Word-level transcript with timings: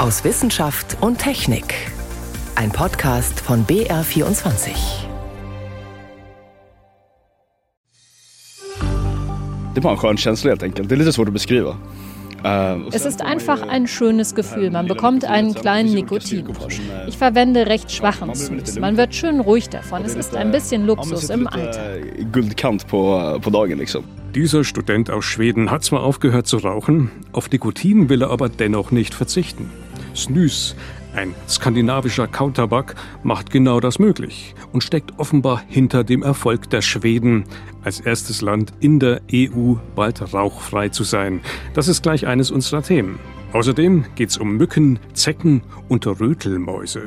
aus 0.00 0.24
Wissenschaft 0.24 0.96
und 1.02 1.18
Technik. 1.18 1.74
Ein 2.54 2.70
Podcast 2.70 3.38
von 3.38 3.66
BR24. 3.66 4.70
Det 9.74 9.84
var 9.84 9.90
en 9.90 9.98
skön 9.98 10.16
känsla 10.16 10.50
helt 10.50 10.62
enkelt. 10.62 10.88
Det 10.88 10.94
är 10.94 10.96
lite 10.96 11.12
svårt 11.12 11.28
att 11.28 11.34
beskriva. 11.34 11.76
Eh, 12.44 12.76
Es 12.92 13.04
ist 13.04 13.20
einfach 13.20 13.60
ein 13.68 13.86
schönes 13.86 14.34
Gefühl. 14.34 14.70
Man 14.70 14.86
bekommt 14.86 15.24
einen 15.24 15.54
kleinen 15.54 15.92
Nikotinpush. 15.94 16.80
Ich 17.06 17.18
verwende 17.18 17.66
recht 17.66 17.92
schwachen 17.92 18.34
Snus. 18.34 18.78
Man 18.78 18.96
wird 18.96 19.14
schön 19.14 19.40
ruhig 19.40 19.68
davon. 19.68 20.02
Es 20.06 20.14
ist 20.14 20.34
ein 20.34 20.50
bisschen 20.50 20.86
Luxus 20.86 21.28
im 21.28 21.46
Alltag. 21.46 22.00
Dagen 23.52 23.78
liksom. 23.78 24.04
Dieser 24.34 24.64
Student 24.64 25.10
aus 25.10 25.24
Schweden 25.26 25.70
hat 25.70 25.84
zwar 25.84 26.02
aufgehört 26.04 26.46
zu 26.46 26.56
rauchen, 26.58 27.10
auf 27.32 27.50
Nikotin 27.50 28.08
will 28.08 28.22
er 28.22 28.30
aber 28.30 28.48
dennoch 28.48 28.92
nicht 28.92 29.12
verzichten. 29.12 29.68
Snus, 30.14 30.76
ein 31.14 31.34
skandinavischer 31.48 32.26
Kautabak, 32.26 32.94
macht 33.22 33.50
genau 33.50 33.80
das 33.80 33.98
möglich 33.98 34.54
und 34.72 34.84
steckt 34.84 35.18
offenbar 35.18 35.62
hinter 35.66 36.04
dem 36.04 36.22
Erfolg 36.22 36.70
der 36.70 36.82
Schweden, 36.82 37.44
als 37.82 38.00
erstes 38.00 38.42
Land 38.42 38.72
in 38.80 39.00
der 39.00 39.20
EU 39.32 39.74
bald 39.94 40.32
rauchfrei 40.32 40.88
zu 40.90 41.04
sein. 41.04 41.40
Das 41.74 41.88
ist 41.88 42.02
gleich 42.02 42.26
eines 42.26 42.50
unserer 42.50 42.82
Themen. 42.82 43.18
Außerdem 43.52 44.04
geht's 44.14 44.36
um 44.36 44.56
Mücken, 44.56 45.00
Zecken 45.12 45.62
und 45.88 46.06
Rötelmäuse. 46.06 47.02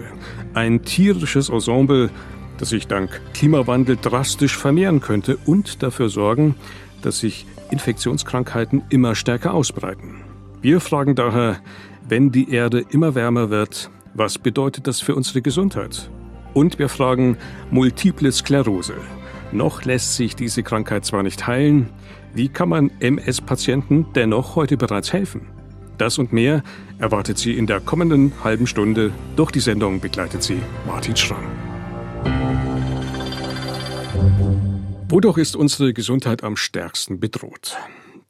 Ein 0.54 0.84
tierisches 0.84 1.50
Ensemble, 1.50 2.10
das 2.58 2.70
sich 2.70 2.88
dank 2.88 3.22
Klimawandel 3.34 3.98
drastisch 4.02 4.58
vermehren 4.58 5.00
könnte 5.00 5.38
und 5.46 5.82
dafür 5.82 6.10
sorgen, 6.10 6.56
dass 7.02 7.20
sich 7.20 7.46
Infektionskrankheiten 7.72 8.84
immer 8.90 9.16
stärker 9.16 9.54
ausbreiten. 9.54 10.22
Wir 10.62 10.80
fragen 10.80 11.16
daher, 11.16 11.58
wenn 12.14 12.32
die 12.32 12.52
Erde 12.52 12.86
immer 12.92 13.16
wärmer 13.16 13.50
wird, 13.50 13.90
was 14.14 14.38
bedeutet 14.38 14.86
das 14.86 15.02
für 15.02 15.16
unsere 15.16 15.42
Gesundheit? 15.42 16.12
Und 16.54 16.78
wir 16.78 16.88
fragen 16.88 17.38
Multiple 17.72 18.32
Sklerose. 18.32 18.94
Noch 19.52 19.84
lässt 19.84 20.16
sich 20.16 20.36
diese 20.36 20.62
Krankheit 20.62 21.06
zwar 21.06 21.24
nicht 21.24 21.48
heilen, 21.48 21.90
wie 22.36 22.50
kann 22.50 22.70
man 22.70 22.92
MS-Patienten 23.00 24.06
dennoch 24.14 24.56
heute 24.56 24.78
bereits 24.78 25.12
helfen? 25.12 25.48
Das 25.98 26.20
und 26.20 26.32
mehr 26.32 26.62
erwartet 27.00 27.40
Sie 27.40 27.58
in 27.58 27.66
der 27.66 27.80
kommenden 27.80 28.32
halben 28.44 28.68
Stunde. 28.68 29.12
Durch 29.36 29.50
die 29.50 29.60
Sendung 29.60 30.00
begleitet 30.00 30.44
Sie 30.44 30.60
Martin 30.86 31.16
Schramm. 31.16 31.48
Wodurch 35.10 35.40
ist 35.40 35.56
unsere 35.56 35.94
Gesundheit 35.94 36.44
am 36.44 36.58
stärksten 36.58 37.20
bedroht? 37.20 37.76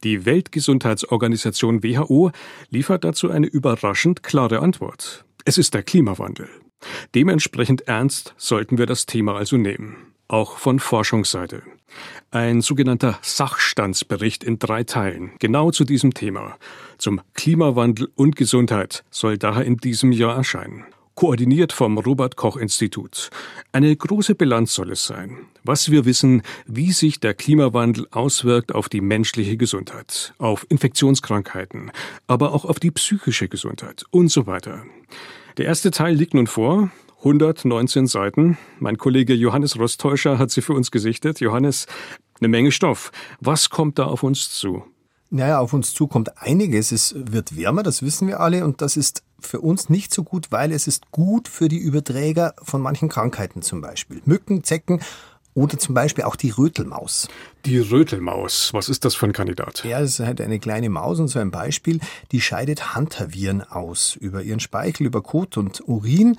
Die 0.04 0.26
Weltgesundheitsorganisation 0.26 1.82
WHO 1.82 2.32
liefert 2.70 3.04
dazu 3.06 3.32
eine 3.32 3.48
überraschend 3.48 4.22
klare 4.22 4.59
Antwort. 4.59 5.23
Es 5.46 5.58
ist 5.58 5.73
der 5.73 5.84
Klimawandel. 5.84 6.50
Dementsprechend 7.16 7.88
ernst 7.88 8.34
sollten 8.38 8.78
wir 8.78 8.86
das 8.86 9.06
Thema 9.06 9.36
also 9.36 9.56
nehmen. 9.56 9.96
Auch 10.28 10.58
von 10.58 10.80
Forschungsseite. 10.80 11.64
Ein 12.31 12.62
sogenannter 12.62 13.18
Sachstandsbericht 13.22 14.44
in 14.44 14.59
drei 14.59 14.84
Teilen, 14.84 15.31
genau 15.40 15.72
zu 15.72 15.86
diesem 15.86 16.14
Thema, 16.14 16.58
zum 16.98 17.22
Klimawandel 17.34 18.09
und 18.16 18.36
Gesundheit, 18.36 19.04
soll 19.09 19.38
daher 19.38 19.64
in 19.64 19.78
diesem 19.78 20.12
Jahr 20.12 20.36
erscheinen 20.36 20.86
koordiniert 21.16 21.73
vom 21.73 21.97
Robert 21.97 22.36
Koch 22.36 22.58
Institut. 22.58 23.30
Eine 23.72 23.95
große 23.95 24.36
Bilanz 24.36 24.73
soll 24.73 24.92
es 24.92 25.06
sein, 25.06 25.38
was 25.64 25.92
wir 25.92 26.06
wissen, 26.06 26.42
wie 26.66 26.92
sich 26.92 27.19
der 27.19 27.33
Klimawandel 27.33 28.08
auswirkt 28.11 28.73
auf 28.73 28.89
die 28.89 29.02
menschliche 29.02 29.58
Gesundheit, 29.58 30.34
auf 30.38 30.66
Infektionskrankheiten, 30.69 31.91
aber 32.28 32.53
auch 32.53 32.66
auf 32.66 32.80
die 32.80 32.91
psychische 32.91 33.47
Gesundheit 33.47 34.06
und 34.11 34.30
so 34.30 34.47
weiter. 34.47 34.84
Der 35.58 35.66
erste 35.66 35.91
Teil 35.91 36.16
liegt 36.16 36.34
nun 36.34 36.47
vor. 36.47 36.91
119 37.19 38.08
Seiten. 38.08 38.58
Mein 38.80 38.97
Kollege 38.97 39.34
Johannes 39.34 39.80
Rostäuscher 39.80 40.38
hat 40.39 40.52
sie 40.52 40.61
für 40.61 40.74
uns 40.74 40.91
gesichtet. 40.91 41.40
Johannes, 41.40 41.85
eine 42.40 42.50
Menge 42.50 42.72
Stoff. 42.72 43.12
Was 43.40 43.69
kommt 43.69 43.97
da 43.97 44.06
auf 44.06 44.24
uns 44.24 44.51
zu? 44.51 44.84
Naja, 45.33 45.57
auf 45.57 45.73
uns 45.73 45.95
zu 45.95 46.05
kommt 46.05 46.44
einiges. 46.44 46.91
Es 46.91 47.16
wird 47.17 47.57
wärmer, 47.57 47.81
das 47.81 48.03
wissen 48.03 48.27
wir 48.27 48.39
alle, 48.39 48.63
und 48.63 48.83
das 48.83 48.95
ist 48.95 49.23
für 49.39 49.61
uns 49.61 49.89
nicht 49.89 50.13
so 50.13 50.23
gut, 50.23 50.51
weil 50.51 50.71
es 50.71 50.85
ist 50.85 51.09
gut 51.09 51.47
für 51.47 51.69
die 51.69 51.79
Überträger 51.79 52.53
von 52.61 52.81
manchen 52.81 53.09
Krankheiten 53.09 53.63
zum 53.63 53.81
Beispiel. 53.81 54.21
Mücken, 54.25 54.63
Zecken 54.63 55.01
oder 55.55 55.79
zum 55.79 55.95
Beispiel 55.95 56.25
auch 56.25 56.35
die 56.35 56.51
Rötelmaus. 56.51 57.27
Die 57.66 57.79
Rötelmaus, 57.79 58.75
was 58.75 58.89
ist 58.89 59.05
das 59.05 59.16
für 59.16 59.25
ein 59.25 59.33
Kandidat? 59.33 59.83
Ja, 59.83 60.01
das 60.01 60.19
ist 60.19 60.25
halt 60.25 60.39
eine 60.39 60.59
kleine 60.59 60.89
Maus 60.89 61.19
und 61.19 61.29
so 61.29 61.39
ein 61.39 61.50
Beispiel, 61.50 62.00
die 62.31 62.39
scheidet 62.39 62.94
Hantaviren 62.94 63.63
aus 63.63 64.15
über 64.15 64.44
ihren 64.44 64.59
Speichel, 64.59 65.07
über 65.07 65.23
Kot 65.23 65.57
und 65.57 65.81
Urin. 65.88 66.38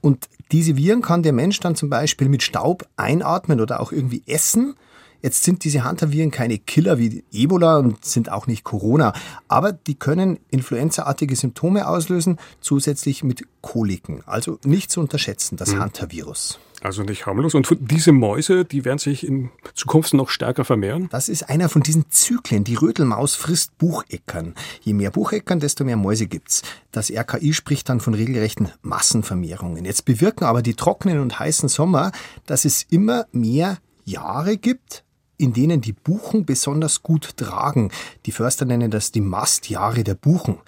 Und 0.00 0.28
diese 0.50 0.76
Viren 0.76 1.00
kann 1.00 1.22
der 1.22 1.32
Mensch 1.32 1.60
dann 1.60 1.76
zum 1.76 1.90
Beispiel 1.90 2.28
mit 2.28 2.42
Staub 2.42 2.88
einatmen 2.96 3.60
oder 3.60 3.78
auch 3.78 3.92
irgendwie 3.92 4.24
essen. 4.26 4.74
Jetzt 5.22 5.44
sind 5.44 5.64
diese 5.64 5.88
Hunter-Viren 5.88 6.30
keine 6.30 6.58
Killer 6.58 6.98
wie 6.98 7.24
Ebola 7.32 7.78
und 7.78 8.04
sind 8.04 8.30
auch 8.30 8.46
nicht 8.46 8.64
Corona, 8.64 9.12
aber 9.48 9.72
die 9.72 9.94
können 9.94 10.38
influenzaartige 10.50 11.36
Symptome 11.36 11.86
auslösen, 11.86 12.38
zusätzlich 12.60 13.22
mit 13.22 13.44
Koliken. 13.60 14.22
Also 14.26 14.58
nicht 14.64 14.90
zu 14.90 15.00
unterschätzen, 15.00 15.56
das 15.56 15.72
Mhm. 15.72 15.82
Hunter-Virus. 15.82 16.58
Also 16.82 17.04
nicht 17.04 17.26
harmlos. 17.26 17.54
Und 17.54 17.68
diese 17.80 18.10
Mäuse, 18.10 18.64
die 18.64 18.84
werden 18.84 18.98
sich 18.98 19.24
in 19.24 19.50
Zukunft 19.72 20.14
noch 20.14 20.28
stärker 20.28 20.64
vermehren? 20.64 21.08
Das 21.12 21.28
ist 21.28 21.48
einer 21.48 21.68
von 21.68 21.82
diesen 21.82 22.10
Zyklen. 22.10 22.64
Die 22.64 22.74
Rötelmaus 22.74 23.36
frisst 23.36 23.78
Bucheckern. 23.78 24.54
Je 24.80 24.92
mehr 24.92 25.12
Bucheckern, 25.12 25.60
desto 25.60 25.84
mehr 25.84 25.96
Mäuse 25.96 26.26
gibt's. 26.26 26.62
Das 26.90 27.08
RKI 27.08 27.52
spricht 27.52 27.88
dann 27.88 28.00
von 28.00 28.14
regelrechten 28.14 28.68
Massenvermehrungen. 28.82 29.84
Jetzt 29.84 30.04
bewirken 30.04 30.42
aber 30.44 30.60
die 30.62 30.74
trockenen 30.74 31.20
und 31.20 31.38
heißen 31.38 31.68
Sommer, 31.68 32.10
dass 32.46 32.64
es 32.64 32.82
immer 32.90 33.26
mehr 33.30 33.78
Jahre 34.04 34.56
gibt, 34.56 35.04
in 35.42 35.52
denen 35.52 35.80
die 35.80 35.92
Buchen 35.92 36.46
besonders 36.46 37.02
gut 37.02 37.36
tragen. 37.36 37.90
Die 38.26 38.32
Förster 38.32 38.64
nennen 38.64 38.92
das 38.92 39.10
die 39.10 39.20
Mastjahre 39.20 40.04
der 40.04 40.14
Buchen. 40.14 40.58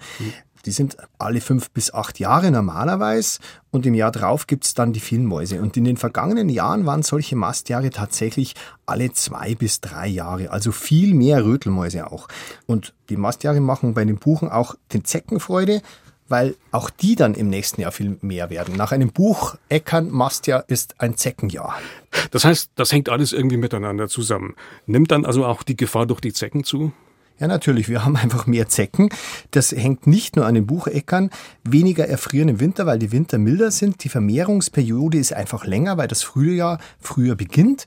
Die 0.65 0.71
sind 0.71 0.97
alle 1.17 1.41
fünf 1.41 1.69
bis 1.71 1.93
acht 1.93 2.19
Jahre 2.19 2.51
normalerweise 2.51 3.39
und 3.71 3.85
im 3.85 3.93
Jahr 3.93 4.11
drauf 4.11 4.47
gibt's 4.47 4.73
dann 4.73 4.93
die 4.93 4.99
vielen 4.99 5.25
Mäuse. 5.25 5.61
Und 5.61 5.77
in 5.77 5.85
den 5.85 5.95
vergangenen 5.95 6.49
Jahren 6.49 6.85
waren 6.85 7.03
solche 7.03 7.35
Mastjahre 7.35 7.89
tatsächlich 7.91 8.55
alle 8.85 9.13
zwei 9.13 9.55
bis 9.55 9.79
drei 9.79 10.07
Jahre, 10.07 10.49
also 10.49 10.71
viel 10.71 11.13
mehr 11.13 11.45
Rötelmäuse 11.45 12.11
auch. 12.11 12.27
Und 12.65 12.93
die 13.09 13.17
Mastjahre 13.17 13.61
machen 13.61 13.93
bei 13.93 14.03
den 14.03 14.17
Buchen 14.17 14.49
auch 14.49 14.75
den 14.91 15.05
Zecken 15.05 15.39
Freude, 15.39 15.81
weil 16.27 16.55
auch 16.71 16.89
die 16.89 17.15
dann 17.15 17.33
im 17.35 17.49
nächsten 17.49 17.81
Jahr 17.81 17.91
viel 17.91 18.17
mehr 18.21 18.49
werden. 18.49 18.75
Nach 18.75 18.91
einem 18.91 19.11
Buch 19.11 19.55
Eckern 19.69 20.09
Mastjahr 20.09 20.65
ist 20.67 20.95
ein 20.99 21.17
Zeckenjahr. 21.17 21.75
Das 22.31 22.45
heißt, 22.45 22.71
das 22.75 22.91
hängt 22.91 23.09
alles 23.09 23.33
irgendwie 23.33 23.57
miteinander 23.57 24.07
zusammen. 24.07 24.55
Nimmt 24.85 25.11
dann 25.11 25.25
also 25.25 25.45
auch 25.45 25.63
die 25.63 25.75
Gefahr 25.75 26.05
durch 26.05 26.21
die 26.21 26.33
Zecken 26.33 26.63
zu? 26.63 26.91
Ja, 27.39 27.47
natürlich. 27.47 27.89
Wir 27.89 28.05
haben 28.05 28.15
einfach 28.15 28.47
mehr 28.47 28.69
Zecken. 28.69 29.09
Das 29.51 29.71
hängt 29.71 30.07
nicht 30.07 30.35
nur 30.35 30.45
an 30.45 30.55
den 30.55 30.65
Bucheckern. 30.65 31.29
Weniger 31.63 32.07
erfrieren 32.07 32.49
im 32.49 32.59
Winter, 32.59 32.85
weil 32.85 32.99
die 32.99 33.11
Winter 33.11 33.37
milder 33.37 33.71
sind. 33.71 34.03
Die 34.03 34.09
Vermehrungsperiode 34.09 35.17
ist 35.17 35.33
einfach 35.33 35.65
länger, 35.65 35.97
weil 35.97 36.07
das 36.07 36.23
Frühjahr 36.23 36.79
früher 36.99 37.35
beginnt. 37.35 37.85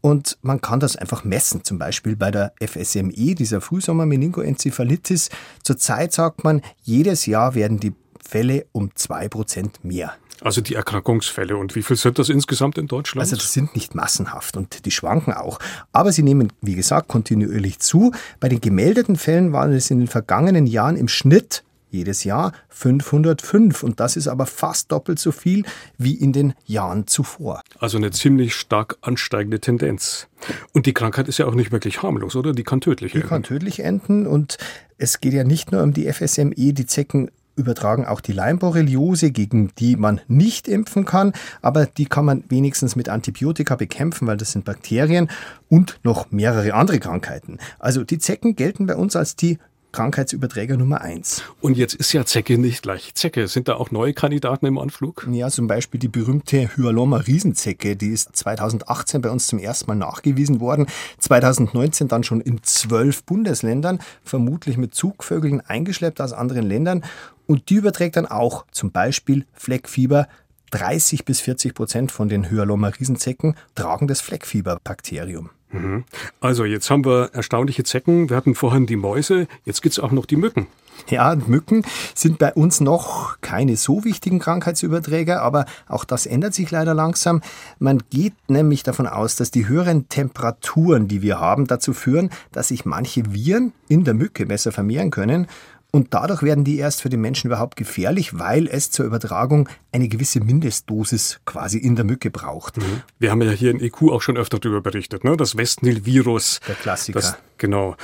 Und 0.00 0.38
man 0.42 0.60
kann 0.60 0.80
das 0.80 0.96
einfach 0.96 1.24
messen, 1.24 1.64
zum 1.64 1.78
Beispiel 1.78 2.16
bei 2.16 2.30
der 2.30 2.52
FSME, 2.64 3.34
dieser 3.34 3.60
Frühsommer-Meningoenzephalitis. 3.60 5.30
Zurzeit 5.62 6.12
sagt 6.12 6.44
man, 6.44 6.62
jedes 6.82 7.26
Jahr 7.26 7.54
werden 7.54 7.80
die 7.80 7.92
Fälle 8.26 8.66
um 8.72 8.94
zwei 8.94 9.28
Prozent 9.28 9.84
mehr. 9.84 10.14
Also 10.42 10.60
die 10.60 10.74
Erkrankungsfälle. 10.74 11.56
Und 11.56 11.74
wie 11.74 11.82
viel 11.82 11.96
sind 11.96 12.18
das 12.18 12.28
insgesamt 12.28 12.78
in 12.78 12.86
Deutschland? 12.86 13.22
Also 13.22 13.36
das 13.36 13.52
sind 13.52 13.74
nicht 13.74 13.94
massenhaft 13.94 14.56
und 14.56 14.86
die 14.86 14.90
schwanken 14.90 15.34
auch. 15.34 15.58
Aber 15.92 16.12
sie 16.12 16.22
nehmen, 16.22 16.52
wie 16.62 16.76
gesagt, 16.76 17.08
kontinuierlich 17.08 17.78
zu. 17.80 18.12
Bei 18.38 18.48
den 18.48 18.60
gemeldeten 18.60 19.16
Fällen 19.16 19.52
waren 19.52 19.72
es 19.72 19.90
in 19.90 19.98
den 19.98 20.08
vergangenen 20.08 20.66
Jahren 20.66 20.96
im 20.96 21.08
Schnitt 21.08 21.62
jedes 21.90 22.24
Jahr 22.24 22.52
505 22.68 23.82
und 23.82 24.00
das 24.00 24.16
ist 24.16 24.28
aber 24.28 24.46
fast 24.46 24.92
doppelt 24.92 25.18
so 25.18 25.32
viel 25.32 25.64
wie 25.98 26.14
in 26.14 26.32
den 26.32 26.54
Jahren 26.66 27.06
zuvor. 27.06 27.62
Also 27.78 27.98
eine 27.98 28.10
ziemlich 28.10 28.54
stark 28.54 28.96
ansteigende 29.02 29.60
Tendenz. 29.60 30.28
Und 30.72 30.86
die 30.86 30.94
Krankheit 30.94 31.28
ist 31.28 31.38
ja 31.38 31.46
auch 31.46 31.54
nicht 31.54 31.72
wirklich 31.72 32.02
harmlos, 32.02 32.36
oder? 32.36 32.52
Die 32.52 32.64
kann 32.64 32.80
tödlich 32.80 33.12
Die 33.12 33.18
enden. 33.18 33.28
kann 33.28 33.42
tödlich 33.42 33.80
enden 33.80 34.26
und 34.26 34.56
es 34.98 35.20
geht 35.20 35.32
ja 35.32 35.44
nicht 35.44 35.72
nur 35.72 35.82
um 35.82 35.92
die 35.92 36.10
FSME, 36.12 36.54
die 36.72 36.86
Zecken 36.86 37.30
übertragen 37.56 38.06
auch 38.06 38.20
die 38.20 38.32
Leimborreliose, 38.32 39.30
gegen 39.32 39.70
die 39.78 39.96
man 39.96 40.20
nicht 40.28 40.66
impfen 40.66 41.04
kann, 41.04 41.32
aber 41.60 41.84
die 41.86 42.06
kann 42.06 42.24
man 42.24 42.44
wenigstens 42.48 42.96
mit 42.96 43.08
Antibiotika 43.08 43.76
bekämpfen, 43.76 44.26
weil 44.26 44.36
das 44.38 44.52
sind 44.52 44.64
Bakterien 44.64 45.30
und 45.68 46.00
noch 46.02 46.30
mehrere 46.30 46.72
andere 46.74 46.98
Krankheiten. 47.00 47.58
Also 47.78 48.02
die 48.02 48.18
Zecken 48.18 48.56
gelten 48.56 48.86
bei 48.86 48.96
uns 48.96 49.14
als 49.14 49.36
die 49.36 49.58
Krankheitsüberträger 49.92 50.76
Nummer 50.76 51.00
eins. 51.00 51.42
Und 51.60 51.76
jetzt 51.76 51.94
ist 51.94 52.12
ja 52.12 52.24
Zecke 52.24 52.58
nicht 52.58 52.82
gleich 52.82 53.14
Zecke. 53.14 53.48
Sind 53.48 53.68
da 53.68 53.74
auch 53.74 53.90
neue 53.90 54.12
Kandidaten 54.12 54.66
im 54.66 54.78
Anflug? 54.78 55.26
Ja, 55.30 55.50
zum 55.50 55.66
Beispiel 55.66 55.98
die 55.98 56.08
berühmte 56.08 56.76
Hyaloma 56.76 57.18
Riesenzecke. 57.18 57.96
Die 57.96 58.08
ist 58.08 58.36
2018 58.36 59.20
bei 59.20 59.30
uns 59.30 59.46
zum 59.46 59.58
ersten 59.58 59.86
Mal 59.88 59.96
nachgewiesen 59.96 60.60
worden. 60.60 60.86
2019 61.18 62.08
dann 62.08 62.24
schon 62.24 62.40
in 62.40 62.62
zwölf 62.62 63.24
Bundesländern, 63.24 64.00
vermutlich 64.24 64.76
mit 64.76 64.94
Zugvögeln 64.94 65.60
eingeschleppt 65.60 66.20
aus 66.20 66.32
anderen 66.32 66.66
Ländern. 66.66 67.04
Und 67.46 67.68
die 67.70 67.74
überträgt 67.74 68.16
dann 68.16 68.26
auch 68.26 68.64
zum 68.70 68.92
Beispiel 68.92 69.46
Fleckfieber. 69.54 70.28
30 70.70 71.24
bis 71.24 71.40
40 71.40 71.74
Prozent 71.74 72.12
von 72.12 72.28
den 72.28 72.48
Hyaloma 72.48 72.88
Riesenzecken 72.88 73.56
tragen 73.74 74.06
das 74.06 74.20
Fleckfieberbakterium. 74.20 75.50
Mhm. 75.72 76.04
Also 76.40 76.64
jetzt 76.64 76.90
haben 76.90 77.04
wir 77.04 77.30
erstaunliche 77.32 77.84
Zecken, 77.84 78.28
wir 78.28 78.36
hatten 78.36 78.54
vorhin 78.54 78.86
die 78.86 78.96
Mäuse, 78.96 79.46
jetzt 79.64 79.82
gibt 79.82 79.92
es 79.92 79.98
auch 79.98 80.10
noch 80.10 80.26
die 80.26 80.36
Mücken. 80.36 80.66
Ja, 81.08 81.34
Mücken 81.34 81.84
sind 82.14 82.38
bei 82.38 82.52
uns 82.52 82.80
noch 82.80 83.40
keine 83.40 83.76
so 83.76 84.04
wichtigen 84.04 84.38
Krankheitsüberträger, 84.38 85.40
aber 85.40 85.64
auch 85.88 86.04
das 86.04 86.26
ändert 86.26 86.54
sich 86.54 86.70
leider 86.70 86.94
langsam. 86.94 87.40
Man 87.78 88.02
geht 88.10 88.34
nämlich 88.48 88.82
davon 88.82 89.06
aus, 89.06 89.36
dass 89.36 89.50
die 89.50 89.66
höheren 89.66 90.08
Temperaturen, 90.08 91.08
die 91.08 91.22
wir 91.22 91.40
haben, 91.40 91.66
dazu 91.66 91.94
führen, 91.94 92.30
dass 92.52 92.68
sich 92.68 92.84
manche 92.84 93.32
Viren 93.32 93.72
in 93.88 94.04
der 94.04 94.14
Mücke 94.14 94.46
besser 94.46 94.72
vermehren 94.72 95.10
können 95.10 95.46
und 95.92 96.14
dadurch 96.14 96.42
werden 96.42 96.64
die 96.64 96.78
erst 96.78 97.02
für 97.02 97.08
den 97.08 97.20
Menschen 97.20 97.48
überhaupt 97.48 97.76
gefährlich, 97.76 98.38
weil 98.38 98.68
es 98.68 98.90
zur 98.90 99.06
Übertragung 99.06 99.68
eine 99.92 100.08
gewisse 100.08 100.40
Mindestdosis 100.40 101.40
quasi 101.44 101.78
in 101.78 101.96
der 101.96 102.04
Mücke 102.04 102.30
braucht. 102.30 102.76
Mhm. 102.76 103.02
Wir 103.18 103.30
haben 103.30 103.42
ja 103.42 103.50
hier 103.50 103.70
in 103.70 103.80
EQ 103.80 104.02
auch 104.10 104.22
schon 104.22 104.36
öfter 104.36 104.58
darüber 104.58 104.80
berichtet, 104.80 105.24
ne? 105.24 105.36
das 105.36 105.56
Westnil-Virus. 105.56 106.60
Der 106.68 106.76
Klassiker. 106.76 107.20
Das, 107.20 107.36
genau. 107.58 107.96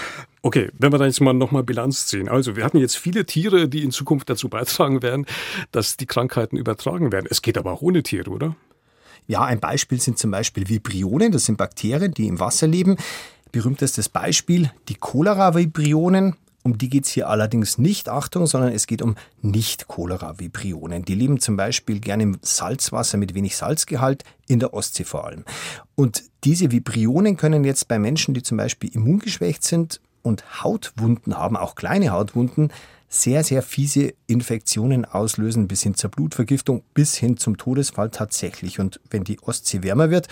Okay, 0.42 0.70
wenn 0.78 0.92
wir 0.92 0.98
da 0.98 1.06
jetzt 1.06 1.20
mal 1.20 1.32
nochmal 1.32 1.62
Bilanz 1.62 2.06
ziehen. 2.06 2.28
Also 2.28 2.56
wir 2.56 2.64
hatten 2.64 2.78
jetzt 2.78 2.96
viele 2.96 3.24
Tiere, 3.24 3.68
die 3.68 3.82
in 3.82 3.90
Zukunft 3.90 4.30
dazu 4.30 4.48
beitragen 4.48 5.02
werden, 5.02 5.26
dass 5.72 5.96
die 5.96 6.06
Krankheiten 6.06 6.56
übertragen 6.56 7.12
werden. 7.12 7.26
Es 7.28 7.42
geht 7.42 7.58
aber 7.58 7.72
auch 7.72 7.82
ohne 7.82 8.02
Tiere, 8.02 8.30
oder? 8.30 8.56
Ja, 9.28 9.44
ein 9.44 9.58
Beispiel 9.58 10.00
sind 10.00 10.18
zum 10.18 10.30
Beispiel 10.30 10.68
Vibrionen. 10.68 11.32
Das 11.32 11.46
sind 11.46 11.58
Bakterien, 11.58 12.12
die 12.14 12.28
im 12.28 12.38
Wasser 12.38 12.66
leben. 12.66 12.96
Berühmtestes 13.50 14.08
Beispiel 14.08 14.70
die 14.88 14.94
Cholera-Vibrionen. 14.94 16.36
Um 16.66 16.78
die 16.78 16.88
geht 16.88 17.04
es 17.04 17.12
hier 17.12 17.28
allerdings 17.28 17.78
nicht, 17.78 18.08
Achtung, 18.08 18.48
sondern 18.48 18.72
es 18.72 18.88
geht 18.88 19.00
um 19.00 19.14
Nicht-Cholera-Vibrionen. 19.40 21.04
Die 21.04 21.14
leben 21.14 21.38
zum 21.38 21.56
Beispiel 21.56 22.00
gerne 22.00 22.24
im 22.24 22.38
Salzwasser 22.42 23.18
mit 23.18 23.34
wenig 23.34 23.56
Salzgehalt, 23.56 24.24
in 24.48 24.58
der 24.58 24.74
Ostsee 24.74 25.04
vor 25.04 25.26
allem. 25.26 25.44
Und 25.94 26.24
diese 26.42 26.72
Vibrionen 26.72 27.36
können 27.36 27.62
jetzt 27.62 27.86
bei 27.86 28.00
Menschen, 28.00 28.34
die 28.34 28.42
zum 28.42 28.56
Beispiel 28.56 28.92
immungeschwächt 28.92 29.62
sind 29.62 30.00
und 30.22 30.64
Hautwunden 30.64 31.38
haben, 31.38 31.56
auch 31.56 31.76
kleine 31.76 32.10
Hautwunden, 32.10 32.72
sehr, 33.08 33.44
sehr 33.44 33.62
fiese 33.62 34.14
Infektionen 34.26 35.04
auslösen, 35.04 35.68
bis 35.68 35.84
hin 35.84 35.94
zur 35.94 36.10
Blutvergiftung, 36.10 36.82
bis 36.94 37.14
hin 37.14 37.36
zum 37.36 37.58
Todesfall 37.58 38.10
tatsächlich. 38.10 38.80
Und 38.80 38.98
wenn 39.08 39.22
die 39.22 39.38
Ostsee 39.40 39.84
wärmer 39.84 40.10
wird, 40.10 40.26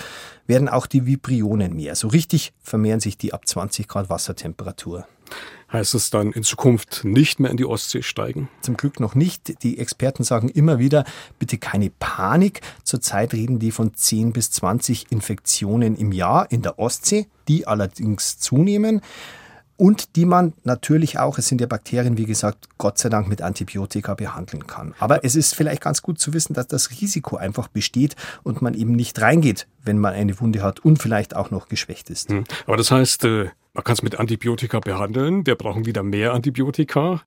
werden 0.49 0.69
auch 0.69 0.89
die 0.89 1.07
Vibrionen 1.07 1.77
mehr. 1.77 1.95
So 1.95 2.09
richtig 2.09 2.53
vermehren 2.61 2.99
sich 2.99 3.17
die 3.17 3.33
ab 3.33 3.47
20 3.47 3.87
Grad 3.87 4.11
Wassertemperatur. 4.11 5.07
Heißt 5.75 5.97
es 5.97 6.11
dann 6.11 6.31
in 6.31 6.45
Zukunft 6.45 7.01
nicht 7.03 7.41
mehr 7.41 7.51
in 7.51 7.57
die 7.57 7.65
Ostsee 7.65 8.03
steigen? 8.03 8.49
Zum 8.61 8.77
Glück 8.77 9.01
noch 9.01 9.17
nicht. 9.17 9.65
Die 9.65 9.79
Experten 9.79 10.23
sagen 10.23 10.49
immer 10.49 10.79
wieder, 10.79 11.05
bitte 11.41 11.59
keine 11.59 11.91
Panik. 11.91 12.61
Zurzeit 12.85 13.33
reden 13.33 13.59
die 13.59 13.73
von 13.73 13.93
10 13.93 14.33
bis 14.33 14.53
20 14.53 15.11
Infektionen 15.11 15.97
im 15.97 16.13
Jahr 16.13 16.49
in 16.53 16.63
der 16.63 16.79
Ostsee, 16.79 17.27
die 17.49 17.67
allerdings 17.67 18.39
zunehmen 18.39 19.01
und 19.77 20.15
die 20.15 20.27
man 20.27 20.53
natürlich 20.63 21.19
auch, 21.19 21.39
es 21.39 21.49
sind 21.49 21.61
ja 21.61 21.67
Bakterien, 21.67 22.17
wie 22.17 22.27
gesagt, 22.27 22.69
Gott 22.79 22.99
sei 22.99 23.09
Dank 23.09 23.27
mit 23.27 23.43
Antibiotika 23.43 24.15
behandeln 24.15 24.69
kann. 24.69 24.95
Aber 25.01 25.25
es 25.25 25.35
ist 25.35 25.57
vielleicht 25.57 25.83
ganz 25.83 26.03
gut 26.03 26.21
zu 26.21 26.33
wissen, 26.33 26.55
dass 26.55 26.69
das 26.69 26.93
Risiko 26.93 27.37
einfach 27.37 27.67
besteht 27.67 28.15
und 28.45 28.63
man 28.63 28.75
eben 28.75 28.93
nicht 28.93 29.21
reingeht, 29.21 29.67
wenn 29.83 29.99
man 29.99 30.15
eine 30.15 30.39
Wunde 30.39 30.63
hat 30.63 30.81
und 30.81 31.03
vielleicht 31.03 31.35
auch 31.35 31.51
noch 31.51 31.67
geschwächt 31.67 32.11
ist. 32.11 32.31
Hm. 32.31 32.45
Aber 32.67 32.77
das 32.77 32.93
heißt, 32.93 33.25
äh, 33.25 33.49
man 33.75 33.85
kann 33.85 33.95
es 33.95 34.03
mit 34.03 34.19
Antibiotika 34.19 34.79
behandeln, 34.81 35.47
wir 35.47 35.57
brauchen 35.57 35.85
wieder 35.85 36.03
mehr 36.03 36.33
Antibiotika. 36.33 37.23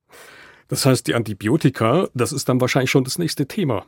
Das 0.69 0.85
heißt, 0.85 1.07
die 1.07 1.13
Antibiotika, 1.13 2.07
das 2.13 2.31
ist 2.31 2.49
dann 2.49 2.59
wahrscheinlich 2.59 2.91
schon 2.91 3.03
das 3.03 3.19
nächste 3.19 3.47
Thema. 3.47 3.85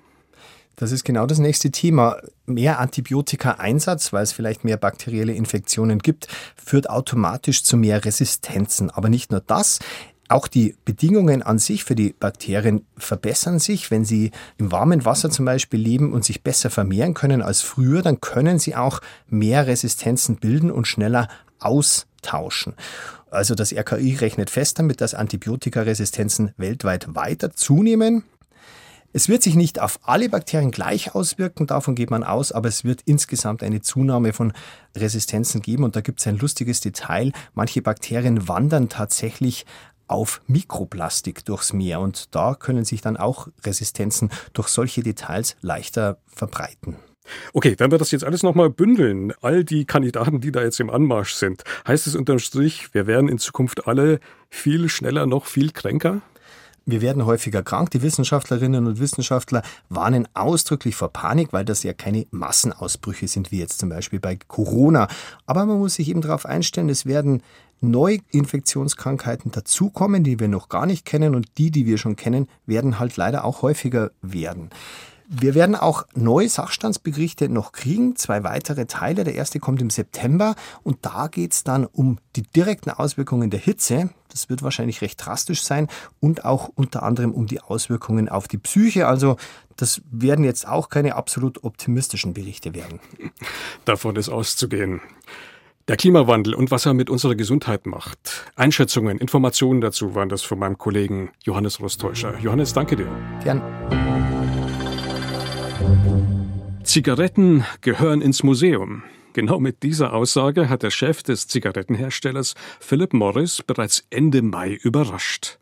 Das 0.76 0.94
ist 0.94 1.04
genau 1.04 1.26
das 1.26 1.40
nächste 1.40 1.72
Thema. 1.72 2.18
Mehr 2.46 2.80
Antibiotika-Einsatz, 2.80 4.14
weil 4.14 4.24
es 4.24 4.32
vielleicht 4.32 4.64
mehr 4.64 4.78
bakterielle 4.78 5.34
Infektionen 5.34 6.00
gibt, 6.00 6.28
führt 6.56 6.90
automatisch 6.90 7.64
zu 7.64 7.76
mehr 7.76 8.06
Resistenzen. 8.06 8.90
Aber 8.90 9.10
nicht 9.10 9.32
nur 9.32 9.42
das. 9.42 9.80
Auch 10.30 10.48
die 10.48 10.76
Bedingungen 10.86 11.42
an 11.42 11.60
sich 11.60 11.84
für 11.84 11.96
die 11.96 12.14
Bakterien 12.18 12.86
verbessern 12.98 13.60
sich. 13.60 13.92
Wenn 13.92 14.06
sie 14.06 14.32
im 14.58 14.72
warmen 14.72 15.04
Wasser 15.04 15.30
zum 15.30 15.44
Beispiel 15.44 15.82
leben 15.82 16.14
und 16.14 16.24
sich 16.24 16.44
besser 16.44 16.70
vermehren 16.70 17.14
können 17.14 17.42
als 17.42 17.62
früher, 17.62 18.02
dann 18.02 18.22
können 18.22 18.58
sie 18.58 18.76
auch 18.76 19.02
mehr 19.28 19.68
Resistenzen 19.68 20.38
bilden 20.38 20.72
und 20.72 20.88
schneller 20.88 21.28
austauschen. 22.20 22.74
Also 23.32 23.56
das 23.56 23.74
RKI 23.74 24.16
rechnet 24.16 24.50
fest 24.50 24.80
damit, 24.80 25.02
dass 25.02 25.14
Antibiotikaresistenzen 25.14 26.54
weltweit 26.58 27.16
weiter 27.16 27.52
zunehmen. 27.52 28.24
Es 29.12 29.28
wird 29.28 29.42
sich 29.42 29.56
nicht 29.56 29.80
auf 29.80 30.00
alle 30.04 30.30
Bakterien 30.30 30.70
gleich 30.70 31.16
auswirken, 31.16 31.66
davon 31.66 31.96
geht 31.96 32.12
man 32.12 32.24
aus, 32.24 32.52
aber 32.52 32.70
es 32.70 32.84
wird 32.84 33.02
insgesamt 33.06 33.64
eine 33.64 33.82
Zunahme 33.82 34.34
von 34.34 34.54
Resistenzen 34.96 35.62
geben. 35.62 35.84
Und 35.84 35.96
da 35.96 36.02
gibt 36.02 36.20
es 36.20 36.28
ein 36.28 36.38
lustiges 36.38 36.80
Detail. 36.80 37.32
Manche 37.56 37.82
Bakterien 37.82 38.48
wandern 38.48 38.88
tatsächlich 38.90 39.66
auf 40.08 40.42
Mikroplastik 40.48 41.46
durchs 41.46 41.74
Meer 41.74 42.00
und 42.00 42.34
da 42.36 42.56
können 42.56 42.84
sich 42.84 43.02
dann 43.02 43.16
auch 43.16 43.48
Resistenzen 43.64 44.32
durch 44.54 44.68
solche 44.68 45.04
Details 45.04 45.56
leichter 45.62 46.18
verbreiten. 46.26 46.98
Okay, 47.54 47.76
wenn 47.78 47.92
wir 47.92 47.98
das 47.98 48.12
jetzt 48.12 48.24
alles 48.24 48.44
nochmal 48.44 48.70
bündeln, 48.70 49.34
all 49.42 49.64
die 49.64 49.86
Kandidaten, 49.86 50.42
die 50.42 50.52
da 50.52 50.62
jetzt 50.62 50.80
im 50.80 50.90
Anmarsch 50.90 51.34
sind, 51.34 51.64
heißt 51.88 52.08
es 52.08 52.16
unterm 52.16 52.40
Strich, 52.40 52.94
wir 52.94 53.08
werden 53.08 53.30
in 53.30 53.38
Zukunft 53.38 53.88
alle 53.88 54.20
viel 54.50 54.90
schneller 54.90 55.26
noch 55.26 55.46
viel 55.46 55.72
kränker? 55.72 56.22
Wir 56.86 57.02
werden 57.02 57.26
häufiger 57.26 57.62
krank. 57.62 57.92
Die 57.92 58.02
Wissenschaftlerinnen 58.02 58.88
und 58.88 59.00
Wissenschaftler 59.00 59.62
warnen 59.90 60.28
ausdrücklich 60.34 60.96
vor 60.96 61.10
Panik, 61.10 61.54
weil 61.54 61.64
das 61.64 61.84
ja 61.84 61.94
keine 61.94 62.26
Massenausbrüche 62.32 63.28
sind, 63.28 63.52
wie 63.52 63.60
jetzt 63.60 63.80
zum 63.80 63.90
Beispiel 63.90 64.20
bei 64.20 64.38
Corona. 64.48 65.08
Aber 65.46 65.66
man 65.66 65.78
muss 65.78 65.96
sich 65.96 66.10
eben 66.10 66.22
darauf 66.22 66.48
einstellen, 66.48 66.90
es 66.90 67.06
werden 67.06 67.44
Neuinfektionskrankheiten 67.82 69.52
dazukommen, 69.52 70.24
die 70.24 70.40
wir 70.40 70.48
noch 70.48 70.68
gar 70.68 70.86
nicht 70.86 71.06
kennen 71.06 71.36
und 71.36 71.48
die, 71.58 71.70
die 71.70 71.86
wir 71.86 71.98
schon 72.00 72.16
kennen, 72.16 72.48
werden 72.66 72.98
halt 72.98 73.16
leider 73.18 73.46
auch 73.46 73.62
häufiger 73.62 74.12
werden. 74.22 74.70
Wir 75.32 75.54
werden 75.54 75.76
auch 75.76 76.06
neue 76.16 76.50
Sachstandsberichte 76.50 77.50
noch 77.50 77.72
kriegen, 77.72 78.16
zwei 78.16 78.44
weitere 78.44 78.88
Teile. 78.88 79.24
Der 79.24 79.36
erste 79.36 79.60
kommt 79.60 79.80
im 79.80 79.92
September 79.92 80.56
und 80.82 81.06
da 81.06 81.28
geht 81.28 81.54
es 81.54 81.64
dann 81.64 81.86
um 81.86 82.18
die 82.36 82.42
direkten 82.42 82.90
Auswirkungen 82.90 83.52
der 83.52 83.60
Hitze. 83.60 84.10
Das 84.30 84.50
wird 84.50 84.64
wahrscheinlich 84.64 85.04
recht 85.04 85.24
drastisch 85.24 85.64
sein 85.64 85.88
und 86.20 86.46
auch 86.46 86.72
unter 86.74 87.04
anderem 87.04 87.32
um 87.32 87.46
die 87.46 87.62
Auswirkungen 87.62 88.28
auf 88.28 88.48
die 88.48 88.58
Psyche. 88.58 89.08
Also 89.08 89.38
das 89.76 90.02
werden 90.10 90.44
jetzt 90.44 90.68
auch 90.68 90.90
keine 90.90 91.14
absolut 91.14 91.64
optimistischen 91.64 92.34
Berichte 92.34 92.74
werden. 92.74 93.00
Davon 93.86 94.16
ist 94.16 94.30
auszugehen. 94.30 95.00
Der 95.88 95.98
Klimawandel 95.98 96.56
und 96.56 96.72
was 96.72 96.88
er 96.88 96.96
mit 96.96 97.12
unserer 97.12 97.36
Gesundheit 97.36 97.86
macht. 97.86 98.52
Einschätzungen, 98.56 99.20
Informationen 99.20 99.80
dazu 99.80 100.16
waren 100.16 100.30
das 100.30 100.42
von 100.42 100.58
meinem 100.58 100.80
Kollegen 100.80 101.30
Johannes 101.44 101.80
Rostäuscher. 101.80 102.38
Johannes, 102.40 102.74
danke 102.74 102.96
dir. 102.96 103.08
Gern. 103.44 103.62
Zigaretten 106.90 107.66
gehören 107.82 108.20
ins 108.20 108.42
Museum. 108.42 109.04
Genau 109.34 109.60
mit 109.60 109.84
dieser 109.84 110.12
Aussage 110.12 110.70
hat 110.70 110.82
der 110.82 110.90
Chef 110.90 111.22
des 111.22 111.48
Zigarettenherstellers 111.48 112.56
Philip 112.80 113.14
Morris 113.14 113.62
bereits 113.62 114.08
Ende 114.10 114.42
Mai 114.42 114.72
überrascht. 114.72 115.60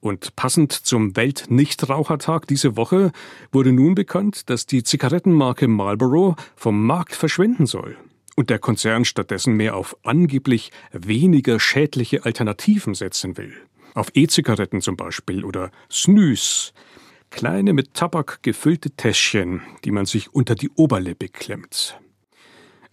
Und 0.00 0.36
passend 0.36 0.72
zum 0.72 1.14
Weltnichtrauchertag 1.16 2.46
diese 2.46 2.78
Woche 2.78 3.12
wurde 3.52 3.72
nun 3.72 3.94
bekannt, 3.94 4.48
dass 4.48 4.64
die 4.64 4.82
Zigarettenmarke 4.82 5.68
Marlboro 5.68 6.34
vom 6.56 6.86
Markt 6.86 7.14
verschwinden 7.14 7.66
soll 7.66 7.98
und 8.34 8.48
der 8.48 8.58
Konzern 8.58 9.04
stattdessen 9.04 9.52
mehr 9.52 9.76
auf 9.76 9.98
angeblich 10.02 10.72
weniger 10.92 11.60
schädliche 11.60 12.24
Alternativen 12.24 12.94
setzen 12.94 13.36
will. 13.36 13.52
Auf 13.92 14.12
E-Zigaretten 14.14 14.80
zum 14.80 14.96
Beispiel 14.96 15.44
oder 15.44 15.70
Snus, 15.90 16.72
Kleine 17.30 17.72
mit 17.72 17.94
Tabak 17.94 18.42
gefüllte 18.42 18.90
Täschchen, 18.90 19.62
die 19.84 19.90
man 19.90 20.06
sich 20.06 20.34
unter 20.34 20.54
die 20.54 20.70
Oberlippe 20.70 21.28
klemmt. 21.28 21.98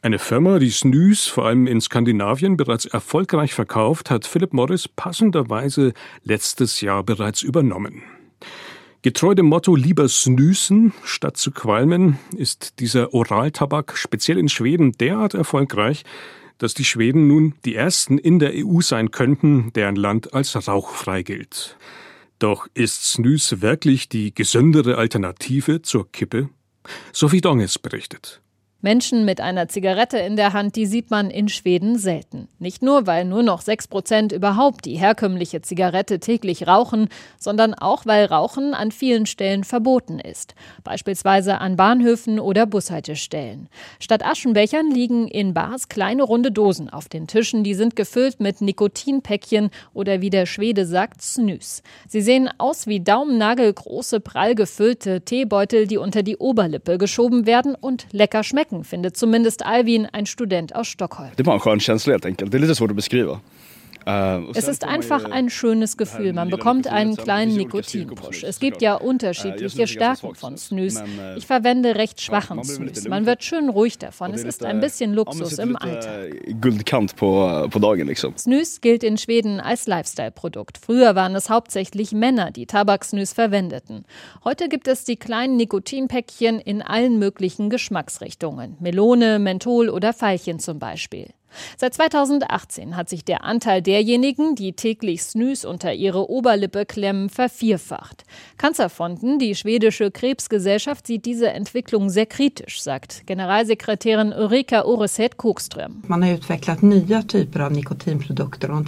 Eine 0.02 0.20
Firma, 0.20 0.60
die 0.60 0.70
Snus 0.70 1.26
vor 1.26 1.46
allem 1.46 1.66
in 1.66 1.82
Skandinavien 1.82 2.58
bereits 2.58 2.86
erfolgreich 2.86 3.54
verkauft, 3.54 4.12
hat 4.12 4.28
Philip 4.28 4.54
Morris 4.54 4.88
passenderweise 4.88 5.94
letztes 6.24 6.82
Jahr 6.82 7.04
bereits 7.04 7.42
übernommen. 7.42 8.04
Getreu 9.02 9.34
dem 9.36 9.48
Motto 9.48 9.76
lieber 9.76 10.08
snüsen 10.08 10.94
statt 11.04 11.38
zu 11.38 11.52
qualmen 11.52 12.20
ist 12.36 12.80
dieser 12.80 13.14
Oraltabak 13.14 13.98
speziell 13.98 14.38
in 14.38 14.50
Schweden 14.50 14.92
derart 14.94 15.34
erfolgreich, 15.34 16.04
dass 16.58 16.74
die 16.74 16.86
Schweden 16.86 17.28
nun 17.28 17.54
die 17.66 17.76
ersten 17.76 18.18
in 18.18 18.40
der 18.40 18.54
EU 18.54 18.82
sein 18.82 19.12
könnten, 19.12 19.72
deren 19.74 19.96
Land 19.96 20.34
als 20.34 20.68
rauchfrei 20.68 21.24
gilt. 21.24 21.78
Doch 22.40 22.68
ist 22.74 23.12
Snus 23.12 23.62
wirklich 23.62 24.10
die 24.10 24.34
gesündere 24.34 24.98
Alternative 24.98 25.82
zur 25.82 26.12
Kippe? 26.12 26.50
Sophie 27.12 27.42
Donges 27.42 27.80
berichtet. 27.80 28.42
Menschen 28.82 29.26
mit 29.26 29.42
einer 29.42 29.68
Zigarette 29.68 30.20
in 30.20 30.36
der 30.36 30.54
Hand, 30.54 30.76
die 30.76 30.86
sieht 30.86 31.10
man 31.10 31.32
in 31.32 31.50
Schweden 31.50 31.98
selten. 31.98 32.50
Nicht 32.60 32.84
nur, 32.84 33.08
weil 33.08 33.26
nur 33.26 33.42
noch 33.42 33.62
6 33.62 33.88
Prozent 33.88 34.32
überhaupt 34.32 34.86
die 34.86 34.98
herkömmliche 34.98 35.62
Zigarette 35.62 36.20
täglich 36.20 36.68
rauchen, 36.68 37.10
sondern 37.40 37.74
auch, 37.74 38.06
weil 38.06 38.26
Rauchen 38.26 38.76
an 38.76 38.92
vielen 38.92 39.26
Stellen 39.26 39.64
verboten 39.64 40.20
ist. 40.20 40.54
Beispielsweise 40.84 41.60
an 41.60 41.78
Bahnhöfen 41.78 42.40
oder 42.40 42.68
Bushaltestellen. 42.68 43.70
Statt 44.00 44.24
Aschenbechern 44.24 44.92
liegen 44.92 45.28
in 45.30 45.56
Bars 45.56 45.90
kleine 45.90 46.22
runde 46.22 46.52
Dosen 46.52 46.90
auf 46.90 47.10
den 47.10 47.26
Tischen, 47.26 47.64
die 47.64 47.74
sind 47.74 47.96
gefüllt 47.96 48.40
mit 48.40 48.62
Nikotinpäckchen 48.62 49.72
oder 49.94 50.22
wie 50.22 50.30
der 50.30 50.46
Schwede 50.46 50.86
sagt, 50.86 51.24
Snus. 51.24 51.82
Sie 52.08 52.22
sehen 52.22 52.50
aus 52.60 52.86
wie 52.86 53.00
daumennagelgroße, 53.00 54.20
prall 54.20 54.54
gefüllte 54.54 55.22
Teebeutel, 55.22 55.88
die 55.88 55.98
unter 55.98 56.22
die 56.22 56.38
Oberlippe 56.38 57.00
geschoben 57.00 57.48
werden 57.48 57.74
und 57.74 58.06
lecker 58.12 58.44
schmecken 58.44 58.65
schmecken, 58.66 58.84
findet 58.84 59.18
zumindest 59.18 59.66
Alvin, 59.66 60.08
ein 60.12 60.26
Student 60.26 60.76
aus 60.76 60.88
Stockholm. 60.88 61.30
Det 61.36 61.46
var 61.46 61.54
en 61.54 61.60
skön 61.60 61.80
känsla 61.80 62.14
helt 62.14 62.26
enkelt. 62.26 62.52
Det 62.52 62.58
är 62.58 62.60
lite 62.60 62.76
svårt 62.76 62.90
att 62.90 62.96
beskriva. 62.96 63.40
Äh, 64.06 64.42
es 64.54 64.68
ist 64.68 64.84
einfach 64.84 65.26
ein 65.26 65.50
schönes 65.50 65.98
Gefühl. 65.98 66.34
Man 66.34 66.50
bekommt 66.50 66.88
einen 66.88 67.16
kleinen 67.16 67.56
Nikotinpush. 67.56 68.44
Es 68.44 68.60
gibt 68.60 68.82
ja 68.82 68.96
unterschiedliche 68.96 69.88
Stärken 69.88 70.36
von 70.36 70.58
Snus. 70.58 70.98
Äh, 70.98 71.38
ich 71.38 71.48
verwende 71.48 71.96
recht 71.96 72.22
schwachen 72.22 72.64
Snus. 72.64 73.08
Man 73.08 73.26
wird 73.26 73.44
schön 73.44 73.70
ruhig 73.70 73.98
davon. 73.98 74.34
Es 74.34 74.44
ist 74.44 74.64
ein 74.64 74.80
bisschen 74.80 75.14
Luxus 75.14 75.58
im 75.58 75.76
Alltag. 75.76 76.34
Snus 78.38 78.82
gilt 78.82 79.04
in 79.04 79.18
Schweden 79.18 79.60
als 79.60 79.88
Lifestyle-Produkt. 79.88 80.78
Früher 80.78 81.16
waren 81.16 81.36
es 81.36 81.50
hauptsächlich 81.50 82.12
Männer, 82.12 82.52
die 82.52 82.66
Tabaksnus 82.66 83.34
verwendeten. 83.34 84.06
Heute 84.44 84.70
gibt 84.70 84.88
es 84.88 85.04
die 85.04 85.16
kleinen 85.16 85.58
Nikotinpäckchen 85.58 86.60
in 86.60 86.82
allen 86.82 87.18
möglichen 87.18 87.70
Geschmacksrichtungen. 87.70 88.78
Melone, 88.80 89.40
Menthol 89.40 89.90
oder 89.90 90.14
Veilchen 90.14 90.60
zum 90.60 90.80
Beispiel. 90.80 91.30
Seit 91.78 91.94
2018 91.94 92.96
hat 92.96 93.10
sich 93.10 93.26
der 93.26 93.44
Anteil 93.44 93.82
derjenigen, 93.82 94.56
die 94.56 94.74
täglich 94.74 95.24
Snus 95.24 95.66
unter 95.66 95.94
ihre 95.94 96.30
Oberlippe 96.30 96.86
klemmen, 96.86 97.30
vervierfacht. 97.30 98.24
Kanzerfonden, 98.58 99.40
die 99.40 99.56
schwedische 99.56 100.12
Krebsgesellschaft, 100.12 101.08
sieht 101.08 101.26
diese 101.26 101.50
Entwicklung 101.50 102.10
sehr 102.10 102.26
kritisch, 102.26 102.82
sagt 102.82 103.26
Generalsekretärin 103.28 104.34
Ulrika 104.34 104.84
Oreset 104.86 105.38
Kokström. 105.38 106.02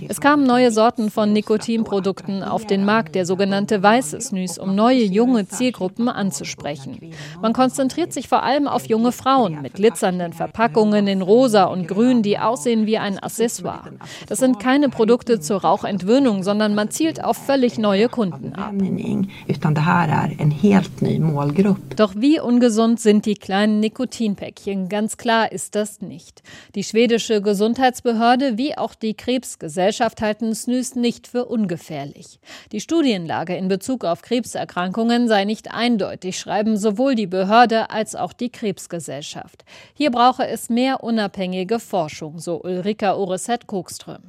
Es 0.09 0.21
kamen 0.21 0.45
neue 0.45 0.71
Sorten 0.71 1.09
von 1.11 1.33
Nikotinprodukten 1.33 2.43
auf 2.43 2.65
den 2.65 2.85
Markt, 2.85 3.15
der 3.15 3.25
sogenannte 3.25 3.81
weiße 3.81 4.19
Snus, 4.21 4.57
um 4.57 4.75
neue 4.75 5.03
junge 5.03 5.47
Zielgruppen 5.47 6.09
anzusprechen. 6.09 6.99
Man 7.41 7.53
konzentriert 7.53 8.13
sich 8.13 8.27
vor 8.27 8.43
allem 8.43 8.67
auf 8.67 8.87
junge 8.87 9.11
Frauen 9.11 9.61
mit 9.61 9.75
glitzernden 9.75 10.33
Verpackungen 10.33 11.07
in 11.07 11.21
rosa 11.21 11.65
und 11.65 11.87
grün, 11.87 12.23
die 12.23 12.39
aus 12.39 12.56
aussehen 12.57 12.87
wie 12.87 12.97
ein 12.97 13.19
Accessoire. 13.19 13.91
Das 14.27 14.39
sind 14.39 14.59
keine 14.59 14.89
Produkte 14.89 15.39
zur 15.39 15.61
Rauchentwöhnung, 15.61 16.41
sondern 16.41 16.73
man 16.73 16.89
zielt 16.89 17.23
auf 17.23 17.37
völlig 17.37 17.77
neue 17.77 18.09
Kunden 18.09 18.53
ab. 18.53 18.73
Doch 21.95 22.15
wie 22.15 22.39
ungesund 22.39 22.99
sind 22.99 23.25
die 23.27 23.35
kleinen 23.35 23.79
Nikotinpäckchen? 23.79 24.89
Ganz 24.89 25.17
klar 25.17 25.51
ist 25.51 25.75
das 25.75 26.01
nicht. 26.01 26.41
Die 26.73 26.83
schwedische 26.83 27.41
Gesundheitsbehörde 27.41 28.57
wie 28.57 28.75
auch 28.75 28.95
die 28.95 29.13
Krebsgesellschaft 29.13 30.21
halten 30.21 30.55
Snus 30.55 30.95
nicht 30.95 31.27
für 31.27 31.45
ungefährlich. 31.45 32.39
Die 32.71 32.81
Studienlage 32.81 33.55
in 33.55 33.67
Bezug 33.67 34.03
auf 34.03 34.23
Krebserkrankungen 34.23 35.27
sei 35.27 35.45
nicht 35.45 35.71
eindeutig, 35.71 36.39
schreiben 36.39 36.75
sowohl 36.75 37.13
die 37.13 37.27
Behörde 37.27 37.91
als 37.91 38.15
auch 38.15 38.33
die 38.33 38.49
Krebsgesellschaft. 38.49 39.63
Hier 39.93 40.09
brauche 40.09 40.47
es 40.47 40.69
mehr 40.69 41.03
unabhängige 41.03 41.79
Forschung, 41.79 42.39
so 42.47 42.61
Ulrika 42.63 43.13
Oreset 43.13 43.67
Kokström. 43.67 44.19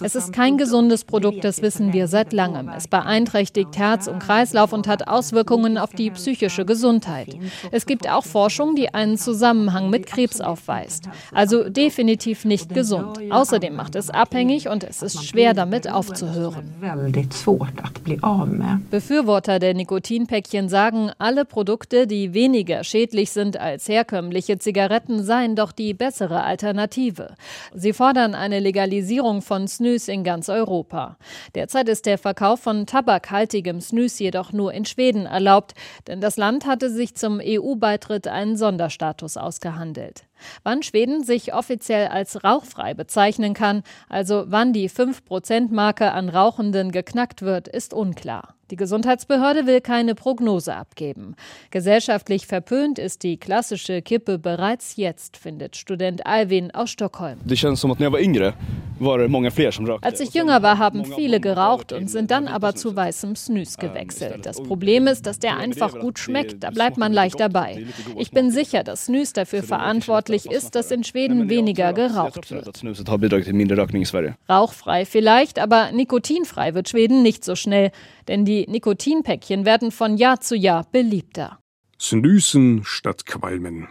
Es 0.00 0.14
ist 0.14 0.32
kein 0.32 0.56
gesundes 0.56 1.04
Produkt, 1.04 1.44
das 1.44 1.60
wissen 1.60 1.92
wir 1.92 2.08
seit 2.08 2.32
langem. 2.32 2.70
Es 2.74 2.88
beeinträchtigt 2.88 3.76
Herz 3.76 4.06
und 4.06 4.20
Kreislauf 4.20 4.72
und 4.72 4.88
hat 4.88 5.06
Auswirkungen 5.06 5.76
auf 5.76 5.90
die 5.90 6.10
psychische 6.10 6.64
Gesundheit. 6.64 7.36
Es 7.72 7.84
gibt 7.84 8.08
auch 8.08 8.24
Forschung, 8.24 8.74
die 8.74 8.94
einen 8.94 9.18
Zusammenhang 9.18 9.90
mit 9.90 10.06
Krebs 10.06 10.40
aufweist. 10.40 11.10
Also 11.30 11.68
definitiv 11.68 12.46
nicht 12.46 12.72
gesund. 12.72 13.18
Außerdem 13.28 13.76
macht 13.76 13.94
es 13.94 14.08
abhängig 14.08 14.70
und 14.70 14.82
es 14.82 15.02
ist 15.02 15.26
schwer 15.26 15.52
damit 15.52 15.92
aufzuhören. 15.92 16.72
Befürworter 18.90 19.58
der 19.58 19.74
Nikotinpäckchen 19.74 20.70
sagen, 20.70 21.10
alle 21.18 21.44
Produkte, 21.44 22.06
die 22.06 22.32
weniger 22.32 22.82
schädlich 22.82 23.30
sind 23.30 23.58
als 23.58 23.90
herkömmliche 23.90 24.58
Zigaretten, 24.58 25.22
seien 25.22 25.54
doch 25.54 25.72
die 25.72 25.92
bessere 25.92 26.44
Alternative. 26.44 26.67
Alternative. 26.68 27.34
Sie 27.72 27.94
fordern 27.94 28.34
eine 28.34 28.60
Legalisierung 28.60 29.40
von 29.40 29.66
Snus 29.66 30.06
in 30.06 30.22
ganz 30.22 30.50
Europa. 30.50 31.16
Derzeit 31.54 31.88
ist 31.88 32.04
der 32.04 32.18
Verkauf 32.18 32.60
von 32.60 32.84
tabakhaltigem 32.84 33.80
Snus 33.80 34.18
jedoch 34.18 34.52
nur 34.52 34.74
in 34.74 34.84
Schweden 34.84 35.24
erlaubt, 35.24 35.72
denn 36.06 36.20
das 36.20 36.36
Land 36.36 36.66
hatte 36.66 36.90
sich 36.90 37.14
zum 37.14 37.40
EU-Beitritt 37.42 38.28
einen 38.28 38.58
Sonderstatus 38.58 39.38
ausgehandelt. 39.38 40.26
Wann 40.62 40.82
Schweden 40.82 41.24
sich 41.24 41.54
offiziell 41.54 42.08
als 42.08 42.44
rauchfrei 42.44 42.92
bezeichnen 42.92 43.54
kann, 43.54 43.82
also 44.10 44.44
wann 44.48 44.74
die 44.74 44.90
5-Prozent-Marke 44.90 46.12
an 46.12 46.28
Rauchenden 46.28 46.92
geknackt 46.92 47.40
wird, 47.40 47.66
ist 47.66 47.94
unklar. 47.94 48.57
Die 48.70 48.76
Gesundheitsbehörde 48.76 49.66
will 49.66 49.80
keine 49.80 50.14
Prognose 50.14 50.74
abgeben. 50.74 51.36
Gesellschaftlich 51.70 52.46
verpönt 52.46 52.98
ist 52.98 53.22
die 53.22 53.38
klassische 53.38 54.02
Kippe 54.02 54.38
bereits 54.38 54.96
jetzt, 54.96 55.38
findet 55.38 55.76
Student 55.76 56.26
Alvin 56.26 56.70
aus 56.72 56.90
Stockholm. 56.90 57.38
Als 60.02 60.20
ich 60.20 60.34
jünger 60.34 60.62
war, 60.62 60.78
haben 60.78 61.04
viele 61.04 61.40
geraucht 61.40 61.92
und 61.92 62.10
sind 62.10 62.30
dann 62.30 62.48
aber 62.48 62.74
zu 62.74 62.94
weißem 62.94 63.36
Snus 63.36 63.76
gewechselt. 63.76 64.44
Das 64.44 64.60
Problem 64.60 65.06
ist, 65.06 65.24
dass 65.26 65.38
der 65.38 65.56
einfach 65.56 65.98
gut 65.98 66.18
schmeckt, 66.18 66.62
da 66.62 66.70
bleibt 66.70 66.98
man 66.98 67.12
leicht 67.12 67.40
dabei. 67.40 67.86
Ich 68.16 68.32
bin 68.32 68.50
sicher, 68.50 68.82
dass 68.84 69.06
Snus 69.06 69.32
dafür 69.32 69.62
verantwortlich 69.62 70.46
ist, 70.46 70.74
dass 70.74 70.90
in 70.90 71.04
Schweden 71.04 71.48
weniger 71.48 71.92
geraucht 71.92 72.50
wird. 72.50 72.82
Rauchfrei 74.50 75.04
vielleicht, 75.06 75.58
aber 75.58 75.92
nikotinfrei 75.92 76.74
wird 76.74 76.88
Schweden 76.88 77.22
nicht 77.22 77.44
so 77.44 77.54
schnell 77.54 77.92
denn 78.28 78.44
die 78.44 78.66
Nikotinpäckchen 78.68 79.64
werden 79.64 79.90
von 79.90 80.16
Jahr 80.16 80.40
zu 80.40 80.56
Jahr 80.56 80.86
beliebter. 80.92 81.58
Snüsen 82.00 82.82
statt 82.84 83.26
Qualmen. 83.26 83.88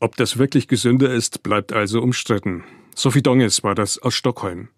Ob 0.00 0.16
das 0.16 0.38
wirklich 0.38 0.68
gesünder 0.68 1.12
ist, 1.12 1.42
bleibt 1.42 1.72
also 1.72 2.00
umstritten. 2.00 2.64
Sophie 2.94 3.22
Donges 3.22 3.62
war 3.62 3.74
das 3.74 3.98
aus 3.98 4.14
Stockholm. 4.14 4.68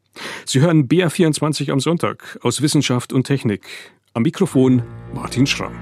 Sie 0.44 0.60
hören 0.60 0.88
BR24 0.88 1.70
am 1.70 1.80
Sonntag 1.80 2.38
aus 2.42 2.62
Wissenschaft 2.62 3.12
und 3.12 3.26
Technik. 3.26 3.66
Am 4.12 4.22
Mikrofon 4.22 4.82
Martin 5.12 5.46
Schramm. 5.46 5.74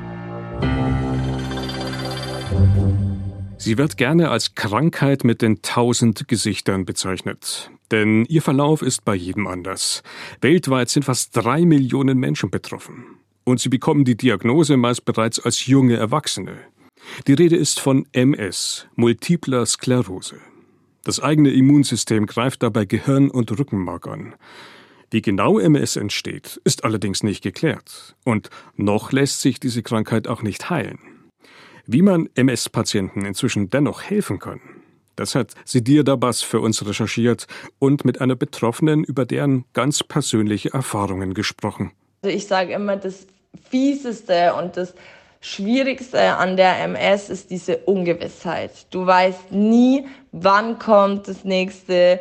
Sie 3.59 3.79
wird 3.79 3.97
gerne 3.97 4.31
als 4.31 4.55
Krankheit 4.55 5.23
mit 5.23 5.41
den 5.41 5.63
tausend 5.63 6.27
Gesichtern 6.27 6.85
bezeichnet. 6.85 7.71
Denn 7.93 8.25
ihr 8.25 8.41
Verlauf 8.41 8.81
ist 8.81 9.05
bei 9.05 9.15
jedem 9.15 9.47
anders. 9.47 10.03
Weltweit 10.41 10.89
sind 10.89 11.05
fast 11.05 11.37
drei 11.37 11.67
Millionen 11.67 12.19
Menschen 12.19 12.51
betroffen. 12.51 13.05
Und 13.45 13.61
sie 13.61 13.69
bekommen 13.69 14.05
die 14.05 14.17
Diagnose 14.17 14.77
meist 14.79 15.05
bereits 15.05 15.39
als 15.39 15.67
junge 15.67 15.97
Erwachsene. 15.97 16.57
Die 17.27 17.35
Rede 17.35 17.57
ist 17.57 17.81
von 17.81 18.07
MS, 18.13 18.87
multipler 18.97 19.67
Sklerose. 19.67 20.37
Das 21.05 21.21
eigene 21.21 21.51
Immunsystem 21.51 22.27
greift 22.27 22.63
dabei 22.63 22.87
Gehirn 22.87 23.29
und 23.31 23.57
Rückenmark 23.59 24.07
an. 24.07 24.35
Wie 25.11 25.21
genau 25.21 25.59
MS 25.59 25.97
entsteht, 25.97 26.61
ist 26.65 26.85
allerdings 26.85 27.23
nicht 27.23 27.43
geklärt. 27.43 28.17
Und 28.25 28.49
noch 28.77 29.13
lässt 29.13 29.43
sich 29.43 29.61
diese 29.61 29.83
Krankheit 29.83 30.29
auch 30.29 30.43
nicht 30.43 30.71
heilen. 30.71 30.99
Wie 31.87 32.01
man 32.01 32.31
MS-Patienten 32.37 33.27
inzwischen 33.27 33.69
dennoch 33.69 34.03
helfen 34.03 34.39
kann, 34.39 34.61
das 35.23 35.37
hat 35.37 35.55
Sidir 35.65 36.03
Dabas 36.03 36.43
für 36.43 36.61
uns 36.61 36.85
recherchiert 36.85 37.47
und 37.79 38.05
mit 38.05 38.21
einer 38.21 38.35
Betroffenen 38.35 39.05
über 39.05 39.25
deren 39.25 39.65
ganz 39.73 40.03
persönliche 40.03 40.75
Erfahrungen 40.75 41.33
gesprochen. 41.33 41.93
Also 42.23 42.37
ich 42.37 42.47
sage 42.47 42.73
immer, 42.73 42.97
das 42.97 43.27
Fieseste 43.71 44.55
und 44.55 44.77
das 44.77 44.95
Schwierigste 45.41 46.21
an 46.37 46.57
der 46.57 46.81
MS 46.83 47.29
ist 47.29 47.51
diese 47.51 47.79
Ungewissheit. 47.79 48.87
Du 48.91 49.07
weißt 49.07 49.53
nie, 49.53 50.07
wann 50.33 50.79
kommt 50.79 51.29
das 51.29 51.45
nächste, 51.45 52.21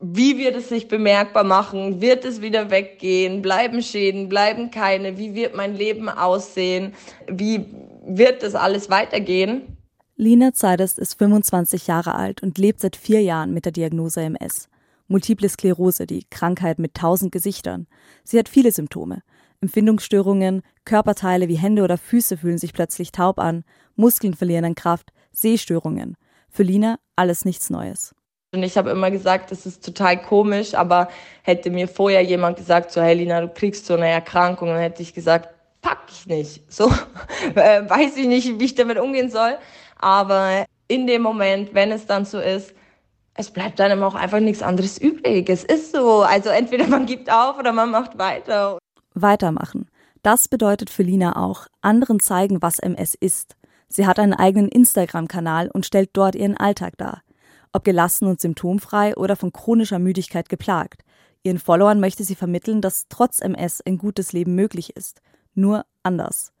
wie 0.00 0.38
wird 0.38 0.56
es 0.56 0.68
sich 0.68 0.88
bemerkbar 0.88 1.44
machen, 1.44 2.02
wird 2.02 2.26
es 2.26 2.42
wieder 2.42 2.70
weggehen, 2.70 3.40
bleiben 3.40 3.82
Schäden, 3.82 4.28
bleiben 4.28 4.70
keine, 4.70 5.16
wie 5.16 5.34
wird 5.34 5.54
mein 5.54 5.74
Leben 5.74 6.10
aussehen, 6.10 6.94
wie 7.26 7.64
wird 8.06 8.42
das 8.42 8.54
alles 8.54 8.90
weitergehen. 8.90 9.73
Lina 10.16 10.52
Zeidest 10.52 11.00
ist 11.00 11.18
25 11.18 11.88
Jahre 11.88 12.14
alt 12.14 12.40
und 12.40 12.56
lebt 12.56 12.78
seit 12.78 12.94
vier 12.94 13.20
Jahren 13.20 13.52
mit 13.52 13.64
der 13.64 13.72
Diagnose 13.72 14.20
MS. 14.20 14.68
Multiple 15.08 15.48
Sklerose, 15.48 16.06
die 16.06 16.24
Krankheit 16.30 16.78
mit 16.78 16.94
tausend 16.94 17.32
Gesichtern. 17.32 17.88
Sie 18.22 18.38
hat 18.38 18.48
viele 18.48 18.70
Symptome. 18.70 19.22
Empfindungsstörungen, 19.60 20.62
Körperteile 20.84 21.48
wie 21.48 21.56
Hände 21.56 21.82
oder 21.82 21.98
Füße 21.98 22.36
fühlen 22.36 22.58
sich 22.58 22.72
plötzlich 22.72 23.10
taub 23.10 23.40
an, 23.40 23.64
Muskeln 23.96 24.34
verlieren 24.34 24.64
an 24.64 24.74
Kraft, 24.76 25.10
Sehstörungen. 25.32 26.16
Für 26.48 26.62
Lina 26.62 27.00
alles 27.16 27.44
nichts 27.44 27.68
Neues. 27.68 28.14
Und 28.52 28.62
ich 28.62 28.76
habe 28.76 28.90
immer 28.90 29.10
gesagt, 29.10 29.50
das 29.50 29.66
ist 29.66 29.84
total 29.84 30.22
komisch, 30.22 30.74
aber 30.74 31.08
hätte 31.42 31.70
mir 31.70 31.88
vorher 31.88 32.22
jemand 32.22 32.56
gesagt, 32.56 32.92
so 32.92 33.02
hey 33.02 33.16
Lina, 33.16 33.40
du 33.40 33.48
kriegst 33.48 33.86
so 33.86 33.94
eine 33.94 34.08
Erkrankung, 34.08 34.68
dann 34.68 34.78
hätte 34.78 35.02
ich 35.02 35.12
gesagt, 35.12 35.48
pack 35.82 36.04
ich 36.08 36.26
nicht. 36.26 36.72
So 36.72 36.88
äh, 37.56 37.88
weiß 37.88 38.16
ich 38.16 38.28
nicht, 38.28 38.60
wie 38.60 38.64
ich 38.64 38.76
damit 38.76 38.98
umgehen 38.98 39.28
soll. 39.28 39.58
Aber 40.04 40.66
in 40.86 41.06
dem 41.06 41.22
Moment, 41.22 41.72
wenn 41.72 41.90
es 41.90 42.04
dann 42.04 42.26
so 42.26 42.38
ist, 42.38 42.74
es 43.32 43.50
bleibt 43.50 43.80
einem 43.80 44.02
auch 44.02 44.14
einfach 44.14 44.38
nichts 44.38 44.62
anderes 44.62 44.98
übrig. 44.98 45.48
Es 45.48 45.64
ist 45.64 45.92
so. 45.92 46.20
Also 46.20 46.50
entweder 46.50 46.86
man 46.86 47.06
gibt 47.06 47.32
auf 47.32 47.58
oder 47.58 47.72
man 47.72 47.90
macht 47.90 48.18
weiter. 48.18 48.78
Weitermachen. 49.14 49.88
Das 50.22 50.46
bedeutet 50.46 50.90
für 50.90 51.02
Lina 51.02 51.36
auch, 51.36 51.68
anderen 51.80 52.20
zeigen, 52.20 52.60
was 52.60 52.80
MS 52.80 53.14
ist. 53.14 53.56
Sie 53.88 54.06
hat 54.06 54.18
einen 54.18 54.34
eigenen 54.34 54.68
Instagram-Kanal 54.68 55.70
und 55.72 55.86
stellt 55.86 56.10
dort 56.12 56.34
ihren 56.34 56.58
Alltag 56.58 56.98
dar. 56.98 57.22
Ob 57.72 57.84
gelassen 57.84 58.28
und 58.28 58.42
symptomfrei 58.42 59.16
oder 59.16 59.36
von 59.36 59.54
chronischer 59.54 59.98
Müdigkeit 59.98 60.50
geplagt. 60.50 61.02
Ihren 61.42 61.58
Followern 61.58 61.98
möchte 61.98 62.24
sie 62.24 62.34
vermitteln, 62.34 62.82
dass 62.82 63.06
trotz 63.08 63.40
MS 63.40 63.80
ein 63.86 63.96
gutes 63.96 64.34
Leben 64.34 64.54
möglich 64.54 64.96
ist. 64.96 65.22
Nur 65.54 65.86
anders. 66.02 66.53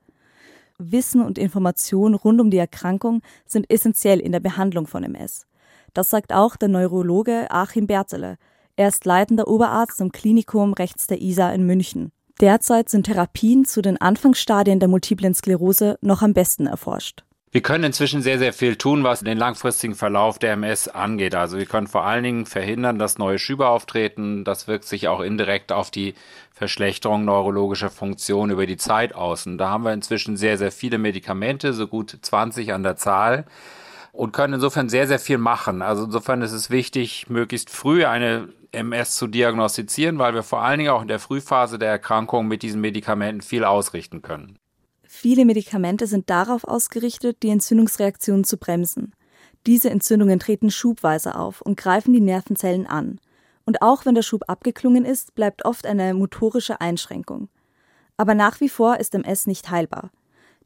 Wissen 0.78 1.22
und 1.22 1.38
Informationen 1.38 2.14
rund 2.14 2.40
um 2.40 2.50
die 2.50 2.58
Erkrankung 2.58 3.22
sind 3.46 3.70
essentiell 3.70 4.20
in 4.20 4.32
der 4.32 4.40
Behandlung 4.40 4.86
von 4.86 5.04
MS. 5.04 5.46
Das 5.92 6.10
sagt 6.10 6.32
auch 6.32 6.56
der 6.56 6.68
Neurologe 6.68 7.50
Achim 7.50 7.86
Berzele. 7.86 8.36
Er 8.76 8.88
ist 8.88 9.04
leitender 9.04 9.46
Oberarzt 9.46 10.00
im 10.00 10.10
Klinikum 10.10 10.72
rechts 10.72 11.06
der 11.06 11.22
ISA 11.22 11.52
in 11.52 11.64
München. 11.64 12.10
Derzeit 12.40 12.88
sind 12.88 13.06
Therapien 13.06 13.64
zu 13.64 13.80
den 13.80 14.00
Anfangsstadien 14.00 14.80
der 14.80 14.88
multiplen 14.88 15.34
Sklerose 15.34 15.96
noch 16.00 16.22
am 16.22 16.34
besten 16.34 16.66
erforscht. 16.66 17.22
Wir 17.54 17.62
können 17.62 17.84
inzwischen 17.84 18.20
sehr, 18.20 18.40
sehr 18.40 18.52
viel 18.52 18.74
tun, 18.74 19.04
was 19.04 19.20
den 19.20 19.38
langfristigen 19.38 19.94
Verlauf 19.94 20.40
der 20.40 20.54
MS 20.54 20.88
angeht. 20.88 21.36
Also 21.36 21.56
wir 21.56 21.66
können 21.66 21.86
vor 21.86 22.04
allen 22.04 22.24
Dingen 22.24 22.46
verhindern, 22.46 22.98
dass 22.98 23.16
neue 23.16 23.38
Schübe 23.38 23.68
auftreten. 23.68 24.42
Das 24.42 24.66
wirkt 24.66 24.86
sich 24.86 25.06
auch 25.06 25.20
indirekt 25.20 25.70
auf 25.70 25.92
die 25.92 26.14
Verschlechterung 26.54 27.24
neurologischer 27.24 27.90
Funktion 27.90 28.50
über 28.50 28.64
die 28.64 28.76
Zeit 28.76 29.14
aus. 29.14 29.44
Und 29.44 29.58
da 29.58 29.70
haben 29.70 29.84
wir 29.84 29.92
inzwischen 29.92 30.36
sehr, 30.36 30.56
sehr 30.56 30.70
viele 30.70 30.98
Medikamente, 30.98 31.72
so 31.72 31.88
gut 31.88 32.16
20 32.22 32.72
an 32.72 32.84
der 32.84 32.96
Zahl 32.96 33.44
und 34.12 34.32
können 34.32 34.54
insofern 34.54 34.88
sehr, 34.88 35.08
sehr 35.08 35.18
viel 35.18 35.38
machen. 35.38 35.82
Also 35.82 36.04
insofern 36.04 36.42
ist 36.42 36.52
es 36.52 36.70
wichtig, 36.70 37.28
möglichst 37.28 37.70
früh 37.70 38.04
eine 38.04 38.48
MS 38.70 39.16
zu 39.16 39.26
diagnostizieren, 39.26 40.18
weil 40.20 40.34
wir 40.34 40.44
vor 40.44 40.62
allen 40.62 40.78
Dingen 40.78 40.90
auch 40.90 41.02
in 41.02 41.08
der 41.08 41.18
Frühphase 41.18 41.76
der 41.80 41.88
Erkrankung 41.88 42.46
mit 42.46 42.62
diesen 42.62 42.80
Medikamenten 42.80 43.42
viel 43.42 43.64
ausrichten 43.64 44.22
können. 44.22 44.56
Viele 45.02 45.44
Medikamente 45.44 46.06
sind 46.06 46.30
darauf 46.30 46.62
ausgerichtet, 46.62 47.38
die 47.42 47.50
Entzündungsreaktionen 47.50 48.44
zu 48.44 48.58
bremsen. 48.58 49.12
Diese 49.66 49.90
Entzündungen 49.90 50.38
treten 50.38 50.70
schubweise 50.70 51.34
auf 51.34 51.60
und 51.62 51.76
greifen 51.76 52.12
die 52.12 52.20
Nervenzellen 52.20 52.86
an. 52.86 53.18
Und 53.66 53.82
auch 53.82 54.04
wenn 54.04 54.14
der 54.14 54.22
Schub 54.22 54.42
abgeklungen 54.48 55.04
ist, 55.04 55.34
bleibt 55.34 55.64
oft 55.64 55.86
eine 55.86 56.14
motorische 56.14 56.80
Einschränkung. 56.80 57.48
Aber 58.16 58.34
nach 58.34 58.60
wie 58.60 58.68
vor 58.68 58.98
ist 59.00 59.14
MS 59.14 59.46
nicht 59.46 59.70
heilbar. 59.70 60.10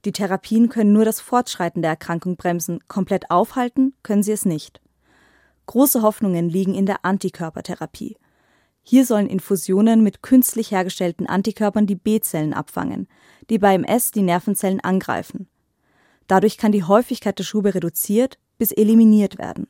Die 0.04 0.12
Therapien 0.12 0.68
können 0.68 0.92
nur 0.92 1.04
das 1.04 1.20
Fortschreiten 1.20 1.82
der 1.82 1.92
Erkrankung 1.92 2.36
bremsen, 2.36 2.80
komplett 2.88 3.30
aufhalten 3.30 3.94
können 4.02 4.22
sie 4.22 4.32
es 4.32 4.44
nicht. 4.44 4.80
Große 5.66 6.02
Hoffnungen 6.02 6.48
liegen 6.48 6.74
in 6.74 6.86
der 6.86 7.04
Antikörpertherapie. 7.04 8.16
Hier 8.82 9.04
sollen 9.04 9.26
Infusionen 9.26 10.02
mit 10.02 10.22
künstlich 10.22 10.70
hergestellten 10.70 11.26
Antikörpern 11.26 11.86
die 11.86 11.96
B-Zellen 11.96 12.54
abfangen, 12.54 13.06
die 13.50 13.58
bei 13.58 13.74
MS 13.74 14.12
die 14.12 14.22
Nervenzellen 14.22 14.80
angreifen. 14.80 15.48
Dadurch 16.26 16.56
kann 16.58 16.72
die 16.72 16.84
Häufigkeit 16.84 17.38
der 17.38 17.44
Schube 17.44 17.74
reduziert 17.74 18.38
bis 18.56 18.72
eliminiert 18.72 19.38
werden. 19.38 19.66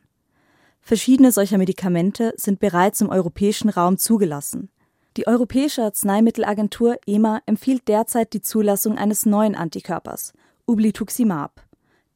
Verschiedene 0.88 1.33
solcher 1.33 1.59
Medikamente 1.59 2.33
sind 2.38 2.61
bereits 2.61 3.02
im 3.02 3.11
europäischen 3.11 3.68
Raum 3.68 3.99
zugelassen. 3.99 4.71
Die 5.18 5.26
Europäische 5.26 5.83
Arzneimittelagentur 5.83 6.97
EMA 7.04 7.42
empfiehlt 7.45 7.87
derzeit 7.88 8.33
die 8.33 8.40
Zulassung 8.40 8.97
eines 8.97 9.26
neuen 9.26 9.54
Antikörpers, 9.54 10.33
Ublituximab. 10.66 11.62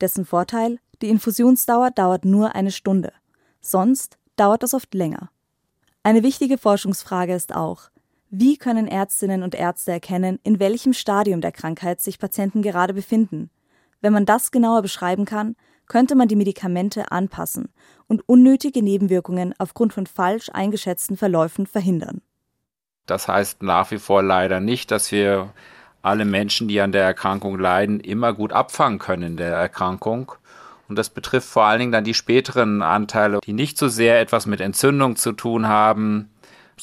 Dessen 0.01 0.25
Vorteil, 0.25 0.79
die 1.03 1.11
Infusionsdauer 1.11 1.91
dauert 1.91 2.25
nur 2.25 2.55
eine 2.55 2.71
Stunde. 2.71 3.13
Sonst 3.61 4.17
dauert 4.37 4.63
es 4.63 4.73
oft 4.73 4.95
länger. 4.95 5.29
Eine 6.03 6.23
wichtige 6.23 6.57
Forschungsfrage 6.57 7.35
ist 7.35 7.55
auch, 7.55 7.91
wie 8.31 8.57
können 8.57 8.89
Ärztinnen 8.89 9.43
und 9.43 9.55
Ärzte 9.55 9.93
erkennen, 9.93 10.39
in 10.45 10.61
welchem 10.61 10.95
Stadium 10.95 11.43
der 11.43 11.53
Krankheit 11.53 12.01
sich 12.01 12.19
Patienten 12.19 12.63
gerade 12.63 12.95
befinden? 12.95 13.51
Wenn 14.01 14.15
man 14.15 14.25
das 14.25 14.51
genauer 14.51 14.81
beschreiben 14.81 15.27
kann, 15.27 15.57
könnte 15.93 16.15
man 16.15 16.27
die 16.27 16.37
Medikamente 16.37 17.13
anpassen 17.13 17.69
und 18.09 18.27
unnötige 18.27 18.83
Nebenwirkungen 18.83 19.53
aufgrund 19.59 19.93
von 19.93 20.07
falsch 20.07 20.49
eingeschätzten 20.51 21.19
Verläufen 21.19 21.67
verhindern. 21.67 22.23
Das 23.05 23.29
heißt 23.29 23.63
nach 23.63 23.91
wie 23.91 23.99
vor 23.99 24.23
leider 24.23 24.59
nicht, 24.59 24.91
dass 24.91 25.13
wir 25.13 25.53
alle 26.01 26.25
Menschen, 26.25 26.67
die 26.67 26.81
an 26.81 26.93
der 26.93 27.05
Erkrankung 27.05 27.59
leiden, 27.59 28.01
immer 28.01 28.33
gut 28.33 28.55
abfangen 28.55 29.01
können 29.01 29.23
in 29.23 29.37
der 29.37 29.55
Erkrankung. 29.55 30.33
Und 30.89 30.97
das 30.97 31.11
betrifft 31.11 31.49
vor 31.51 31.65
allen 31.65 31.81
Dingen 31.81 31.93
dann 31.93 32.05
die 32.05 32.15
späteren 32.15 32.81
Anteile, 32.81 33.41
die 33.45 33.53
nicht 33.53 33.77
so 33.77 33.89
sehr 33.89 34.19
etwas 34.19 34.47
mit 34.47 34.63
Entzündung 34.63 35.17
zu 35.17 35.33
tun 35.33 35.69
haben, 35.69 36.31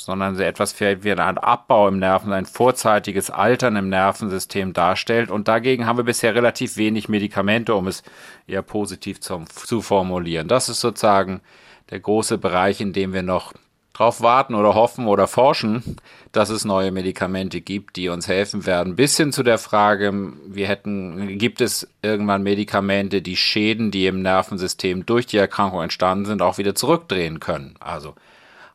sondern 0.04 0.36
so 0.36 0.44
etwas 0.44 0.80
wie 0.80 1.12
Art 1.14 1.44
Abbau 1.44 1.88
im 1.88 2.00
Nerven, 2.00 2.32
ein 2.32 2.46
vorzeitiges 2.46 3.30
Altern 3.30 3.76
im 3.76 3.90
Nervensystem 3.90 4.74
darstellt. 4.74 5.30
Und 5.30 5.48
dagegen 5.48 5.86
haben 5.86 5.98
wir 5.98 6.06
bisher 6.06 6.36
relativ 6.36 6.78
wenig 6.78 7.10
Medikamente, 7.10 7.76
um 7.76 7.88
es 7.88 8.04
eher 8.48 8.62
positiv 8.62 9.20
zu, 9.20 9.44
zu 9.46 9.82
formulieren. 9.82 10.48
Das 10.48 10.70
ist 10.70 10.80
sozusagen 10.80 11.42
der 11.90 12.00
große 12.00 12.38
Bereich, 12.38 12.82
in 12.82 12.94
dem 12.94 13.14
wir 13.14 13.24
noch 13.24 13.54
drauf 14.00 14.22
warten 14.22 14.56
oder 14.56 14.76
hoffen 14.76 15.08
oder 15.08 15.28
forschen, 15.28 15.98
dass 16.32 16.50
es 16.50 16.64
neue 16.64 16.92
Medikamente 16.92 17.60
gibt, 17.60 17.98
die 17.98 18.08
uns 18.08 18.30
helfen 18.30 18.66
werden. 18.66 18.96
Bis 18.96 19.18
hin 19.18 19.34
zu 19.34 19.44
der 19.44 19.58
Frage, 19.58 20.14
wir 20.48 20.68
hätten, 20.70 21.38
gibt 21.38 21.60
es 21.60 21.90
irgendwann 22.02 22.42
Medikamente, 22.42 23.22
die 23.22 23.36
Schäden, 23.36 23.92
die 23.92 24.08
im 24.08 24.22
Nervensystem 24.22 25.06
durch 25.06 25.26
die 25.26 25.38
Erkrankung 25.38 25.82
entstanden 25.82 26.26
sind, 26.26 26.42
auch 26.42 26.58
wieder 26.58 26.76
zurückdrehen 26.76 27.42
können. 27.42 27.76
Also 27.82 28.16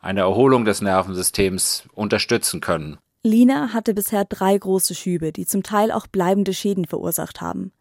eine 0.05 0.21
Erholung 0.21 0.64
des 0.64 0.83
Nervensystems 0.83 1.88
unterstützen 1.95 2.61
können. 2.61 2.99
Lina 3.23 3.73
hatte 3.73 3.95
bisher 3.95 4.27
drei 4.27 4.57
große 4.57 4.95
Schübe, 4.95 5.33
die 5.33 5.47
zum 5.47 5.62
Teil 5.62 5.90
auch 5.90 6.07
bleibende 6.07 6.53
Schäden 6.53 6.85
verursacht 6.85 7.40
haben. 7.40 7.73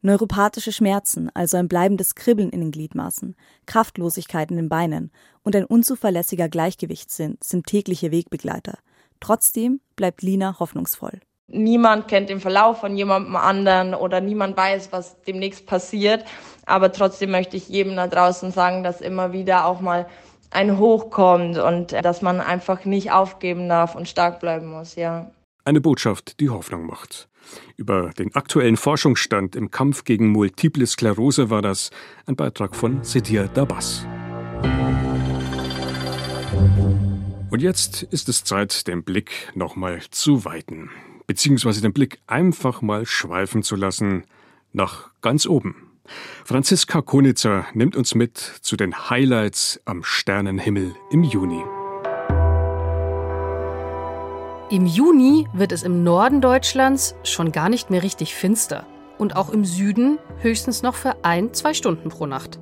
Neuropathische 0.00 0.72
Schmerzen, 0.72 1.30
also 1.34 1.56
ein 1.56 1.68
bleibendes 1.68 2.14
Kribbeln 2.14 2.50
in 2.50 2.60
den 2.60 2.70
Gliedmaßen, 2.70 3.36
Kraftlosigkeit 3.66 4.50
in 4.50 4.56
den 4.56 4.68
Beinen 4.68 5.10
und 5.42 5.54
ein 5.54 5.64
unzuverlässiger 5.64 6.48
Gleichgewichtssinn 6.48 7.38
sind 7.42 7.66
tägliche 7.66 8.10
Wegbegleiter. 8.10 8.78
Trotzdem 9.20 9.80
bleibt 9.94 10.22
Lina 10.22 10.58
hoffnungsvoll. 10.58 11.20
Niemand 11.48 12.08
kennt 12.08 12.30
den 12.30 12.40
Verlauf 12.40 12.78
von 12.78 12.96
jemandem 12.96 13.36
anderen 13.36 13.94
oder 13.94 14.20
niemand 14.20 14.56
weiß, 14.56 14.90
was 14.90 15.20
demnächst 15.22 15.66
passiert. 15.66 16.24
Aber 16.64 16.92
trotzdem 16.92 17.30
möchte 17.30 17.56
ich 17.56 17.68
jedem 17.68 17.94
da 17.96 18.06
draußen 18.06 18.52
sagen, 18.52 18.82
dass 18.82 19.00
immer 19.00 19.32
wieder 19.32 19.66
auch 19.66 19.80
mal 19.80 20.06
ein 20.52 20.78
Hoch 20.78 21.10
kommt 21.10 21.58
und 21.58 21.92
dass 21.92 22.22
man 22.22 22.40
einfach 22.40 22.84
nicht 22.84 23.10
aufgeben 23.10 23.68
darf 23.68 23.94
und 23.94 24.08
stark 24.08 24.40
bleiben 24.40 24.68
muss, 24.70 24.94
ja. 24.94 25.30
Eine 25.64 25.80
Botschaft, 25.80 26.40
die 26.40 26.50
Hoffnung 26.50 26.86
macht. 26.86 27.28
Über 27.76 28.10
den 28.10 28.34
aktuellen 28.34 28.76
Forschungsstand 28.76 29.56
im 29.56 29.70
Kampf 29.70 30.04
gegen 30.04 30.28
Multiple 30.28 30.86
Sklerose 30.86 31.50
war 31.50 31.62
das 31.62 31.90
ein 32.26 32.36
Beitrag 32.36 32.76
von 32.76 33.02
Sedir 33.02 33.48
Dabas. 33.48 34.06
Und 37.50 37.60
jetzt 37.60 38.02
ist 38.04 38.28
es 38.28 38.44
Zeit, 38.44 38.86
den 38.86 39.04
Blick 39.04 39.52
nochmal 39.54 40.00
zu 40.10 40.44
weiten, 40.44 40.90
beziehungsweise 41.26 41.82
den 41.82 41.92
Blick 41.92 42.20
einfach 42.26 42.80
mal 42.80 43.04
schweifen 43.04 43.62
zu 43.62 43.76
lassen 43.76 44.24
nach 44.72 45.10
ganz 45.20 45.46
oben. 45.46 45.91
Franziska 46.44 47.02
Konitzer 47.02 47.66
nimmt 47.74 47.96
uns 47.96 48.14
mit 48.14 48.38
zu 48.38 48.76
den 48.76 49.10
Highlights 49.10 49.80
am 49.84 50.02
Sternenhimmel 50.02 50.94
im 51.10 51.22
Juni. 51.22 51.62
Im 54.70 54.86
Juni 54.86 55.46
wird 55.52 55.70
es 55.70 55.82
im 55.82 56.02
Norden 56.02 56.40
Deutschlands 56.40 57.14
schon 57.24 57.52
gar 57.52 57.68
nicht 57.68 57.90
mehr 57.90 58.02
richtig 58.02 58.34
finster. 58.34 58.86
Und 59.18 59.36
auch 59.36 59.50
im 59.50 59.66
Süden 59.66 60.18
höchstens 60.38 60.82
noch 60.82 60.94
für 60.94 61.24
ein, 61.24 61.52
zwei 61.52 61.74
Stunden 61.74 62.08
pro 62.08 62.24
Nacht. 62.26 62.58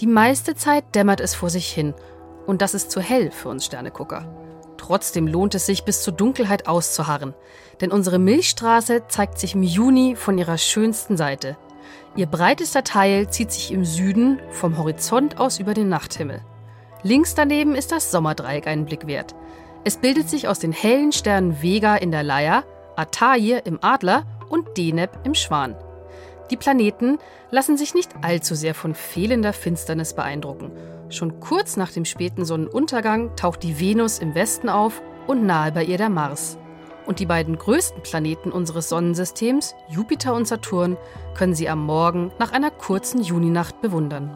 Die 0.00 0.06
meiste 0.06 0.54
Zeit 0.54 0.94
dämmert 0.94 1.20
es 1.20 1.34
vor 1.34 1.50
sich 1.50 1.68
hin. 1.68 1.94
Und 2.46 2.62
das 2.62 2.74
ist 2.74 2.92
zu 2.92 3.00
hell 3.00 3.32
für 3.32 3.48
uns 3.48 3.64
Sternegucker. 3.64 4.32
Trotzdem 4.76 5.26
lohnt 5.26 5.56
es 5.56 5.66
sich, 5.66 5.84
bis 5.84 6.02
zur 6.02 6.14
Dunkelheit 6.14 6.68
auszuharren. 6.68 7.34
Denn 7.80 7.90
unsere 7.90 8.20
Milchstraße 8.20 9.08
zeigt 9.08 9.38
sich 9.38 9.54
im 9.54 9.64
Juni 9.64 10.14
von 10.14 10.38
ihrer 10.38 10.58
schönsten 10.58 11.16
Seite. 11.16 11.58
Ihr 12.16 12.26
breitester 12.26 12.84
Teil 12.84 13.28
zieht 13.28 13.52
sich 13.52 13.70
im 13.72 13.84
Süden 13.84 14.40
vom 14.50 14.78
Horizont 14.78 15.38
aus 15.38 15.60
über 15.60 15.74
den 15.74 15.88
Nachthimmel. 15.88 16.40
Links 17.02 17.34
daneben 17.34 17.74
ist 17.74 17.92
das 17.92 18.10
Sommerdreieck 18.10 18.66
einen 18.66 18.84
Blick 18.84 19.06
wert. 19.06 19.34
Es 19.84 19.98
bildet 19.98 20.28
sich 20.28 20.48
aus 20.48 20.58
den 20.58 20.72
hellen 20.72 21.12
Sternen 21.12 21.62
Vega 21.62 21.96
in 21.96 22.10
der 22.10 22.24
Leier, 22.24 22.64
Ataie 22.96 23.62
im 23.64 23.78
Adler 23.82 24.24
und 24.48 24.76
Deneb 24.76 25.10
im 25.24 25.34
Schwan. 25.34 25.76
Die 26.50 26.56
Planeten 26.56 27.18
lassen 27.50 27.76
sich 27.76 27.94
nicht 27.94 28.10
allzu 28.22 28.54
sehr 28.54 28.74
von 28.74 28.94
fehlender 28.94 29.52
Finsternis 29.52 30.14
beeindrucken. 30.14 30.72
Schon 31.10 31.40
kurz 31.40 31.76
nach 31.76 31.92
dem 31.92 32.04
späten 32.04 32.44
Sonnenuntergang 32.44 33.36
taucht 33.36 33.62
die 33.62 33.78
Venus 33.78 34.18
im 34.18 34.34
Westen 34.34 34.68
auf 34.68 35.02
und 35.26 35.44
nahe 35.44 35.72
bei 35.72 35.84
ihr 35.84 35.98
der 35.98 36.08
Mars. 36.08 36.58
Und 37.08 37.20
die 37.20 37.26
beiden 37.26 37.56
größten 37.56 38.02
Planeten 38.02 38.52
unseres 38.52 38.90
Sonnensystems, 38.90 39.74
Jupiter 39.88 40.34
und 40.34 40.46
Saturn, 40.46 40.98
können 41.34 41.54
Sie 41.54 41.66
am 41.66 41.86
Morgen 41.86 42.30
nach 42.38 42.52
einer 42.52 42.70
kurzen 42.70 43.22
Juninacht 43.22 43.80
bewundern. 43.80 44.30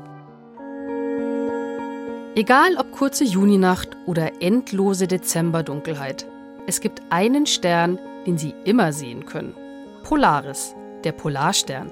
Egal 2.35 2.79
ob 2.79 2.91
kurze 2.93 3.25
Juninacht 3.25 3.91
oder 4.07 4.41
endlose 4.41 5.07
Dezemberdunkelheit, 5.07 6.27
es 6.67 6.81
gibt 6.81 7.03
einen 7.11 7.45
Stern, 7.45 7.99
den 8.27 8.39
Sie 8.39 8.55
immer 8.65 8.95
sehen 8.95 9.27
können. 9.27 9.55
Polaris, 10.03 10.75
der 11.05 11.13
Polarstern. 11.13 11.91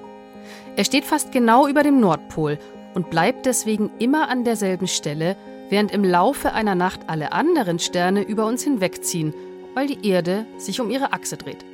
Er 0.77 0.83
steht 0.83 1.05
fast 1.05 1.31
genau 1.31 1.67
über 1.67 1.83
dem 1.83 1.99
Nordpol 1.99 2.57
und 2.95 3.11
bleibt 3.11 3.45
deswegen 3.45 3.91
immer 3.99 4.29
an 4.29 4.45
derselben 4.45 4.87
Stelle, 4.87 5.35
während 5.69 5.91
im 5.91 6.03
Laufe 6.03 6.53
einer 6.53 6.73
Nacht 6.73 7.01
alle 7.05 7.33
anderen 7.33 7.77
Sterne 7.77 8.23
über 8.23 8.47
uns 8.47 8.63
hinwegziehen, 8.63 9.35
weil 9.73 9.87
die 9.87 10.07
Erde 10.07 10.45
sich 10.57 10.79
um 10.79 10.89
ihre 10.89 11.13
Achse 11.13 11.37
dreht. 11.37 11.65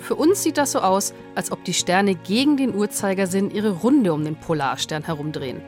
Für 0.00 0.14
uns 0.14 0.42
sieht 0.42 0.58
das 0.58 0.72
so 0.72 0.80
aus, 0.80 1.12
als 1.34 1.50
ob 1.50 1.64
die 1.64 1.74
Sterne 1.74 2.14
gegen 2.14 2.56
den 2.56 2.74
Uhrzeigersinn 2.74 3.50
ihre 3.50 3.70
Runde 3.70 4.12
um 4.12 4.24
den 4.24 4.36
Polarstern 4.36 5.04
herumdrehen. 5.04 5.60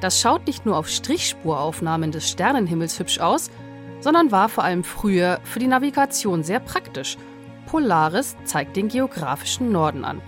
Das 0.00 0.20
schaut 0.20 0.46
nicht 0.46 0.66
nur 0.66 0.76
auf 0.76 0.88
Strichspuraufnahmen 0.88 2.12
des 2.12 2.28
Sternenhimmels 2.28 2.98
hübsch 2.98 3.18
aus, 3.18 3.50
sondern 4.00 4.30
war 4.30 4.48
vor 4.48 4.64
allem 4.64 4.84
früher 4.84 5.40
für 5.44 5.58
die 5.58 5.66
Navigation 5.66 6.42
sehr 6.42 6.60
praktisch. 6.60 7.16
Polaris 7.66 8.36
zeigt 8.44 8.76
den 8.76 8.88
geografischen 8.88 9.72
Norden 9.72 10.04
an. 10.04 10.20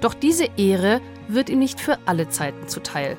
Doch 0.00 0.14
diese 0.14 0.48
Ehre 0.56 1.00
wird 1.28 1.48
ihm 1.48 1.60
nicht 1.60 1.80
für 1.80 1.98
alle 2.06 2.28
Zeiten 2.28 2.68
zuteil. 2.68 3.16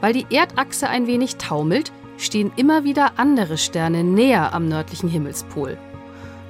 Weil 0.00 0.12
die 0.12 0.26
Erdachse 0.30 0.88
ein 0.88 1.06
wenig 1.06 1.36
taumelt, 1.36 1.92
stehen 2.18 2.52
immer 2.56 2.84
wieder 2.84 3.12
andere 3.18 3.56
Sterne 3.56 4.04
näher 4.04 4.52
am 4.52 4.68
nördlichen 4.68 5.08
Himmelspol. 5.08 5.78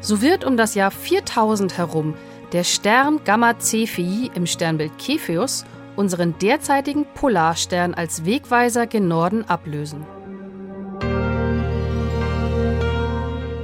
So 0.02 0.20
wird 0.20 0.44
um 0.44 0.56
das 0.56 0.74
Jahr 0.74 0.90
4000 0.90 1.78
herum 1.78 2.14
der 2.52 2.64
Stern 2.64 3.20
Gamma 3.24 3.58
Cephei 3.60 4.30
im 4.34 4.46
Sternbild 4.46 4.90
Cepheus 5.00 5.64
unseren 5.94 6.36
derzeitigen 6.38 7.06
Polarstern 7.14 7.94
als 7.94 8.24
Wegweiser 8.24 8.88
gen 8.88 9.06
Norden 9.06 9.44
ablösen. 9.44 10.04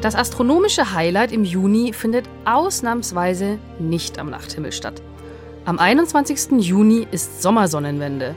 Das 0.00 0.14
astronomische 0.14 0.94
Highlight 0.94 1.32
im 1.32 1.42
Juni 1.42 1.92
findet 1.92 2.28
ausnahmsweise 2.44 3.58
nicht 3.80 4.20
am 4.20 4.30
Nachthimmel 4.30 4.70
statt. 4.70 5.02
Am 5.64 5.80
21. 5.80 6.64
Juni 6.64 7.08
ist 7.10 7.42
Sommersonnenwende. 7.42 8.36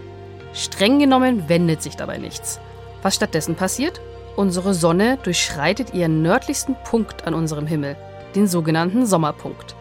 Streng 0.54 0.98
genommen 0.98 1.48
wendet 1.48 1.84
sich 1.84 1.98
dabei 1.98 2.18
nichts. 2.18 2.60
Was 3.04 3.14
stattdessen 3.14 3.54
passiert? 3.54 4.02
Unsere 4.36 4.74
Sonne 4.74 5.18
durchschreitet 5.24 5.94
ihren 5.94 6.22
nördlichsten 6.22 6.76
Punkt 6.84 7.28
an 7.28 7.34
unserem 7.34 7.68
Himmel, 7.68 7.96
den 8.36 8.48
sogenannten 8.48 9.06
Sommerpunkt. 9.06 9.76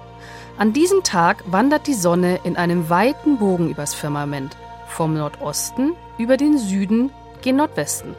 An 0.58 0.72
diesem 0.72 1.02
Tag 1.02 1.44
wandert 1.46 1.86
die 1.86 1.94
Sonne 1.94 2.40
in 2.44 2.56
einem 2.56 2.90
weiten 2.90 3.38
Bogen 3.38 3.70
übers 3.70 3.94
Firmament, 3.94 4.56
vom 4.88 5.14
Nordosten 5.14 5.92
über 6.18 6.36
den 6.36 6.58
Süden 6.58 7.10
gen 7.42 7.56
Nordwesten. 7.56 8.14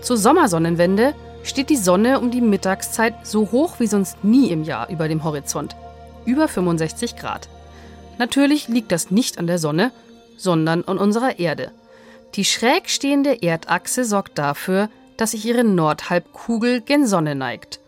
Zur 0.00 0.16
Sommersonnenwende 0.16 1.14
steht 1.42 1.68
die 1.68 1.76
Sonne 1.76 2.20
um 2.20 2.30
die 2.30 2.40
Mittagszeit 2.40 3.26
so 3.26 3.50
hoch 3.50 3.74
wie 3.78 3.86
sonst 3.86 4.24
nie 4.24 4.50
im 4.50 4.64
Jahr 4.64 4.88
über 4.88 5.08
dem 5.08 5.24
Horizont, 5.24 5.76
über 6.24 6.48
65 6.48 7.16
Grad. 7.16 7.48
Natürlich 8.18 8.68
liegt 8.68 8.92
das 8.92 9.10
nicht 9.10 9.38
an 9.38 9.46
der 9.46 9.58
Sonne, 9.58 9.92
sondern 10.36 10.84
an 10.84 10.98
unserer 10.98 11.38
Erde. 11.38 11.72
Die 12.34 12.44
schräg 12.44 12.88
stehende 12.88 13.42
Erdachse 13.42 14.04
sorgt 14.04 14.38
dafür, 14.38 14.88
dass 15.20 15.32
sich 15.32 15.44
ihre 15.44 15.64
Nordhalbkugel 15.64 16.80
gen 16.80 17.06
Sonne 17.06 17.34
neigt. 17.34 17.80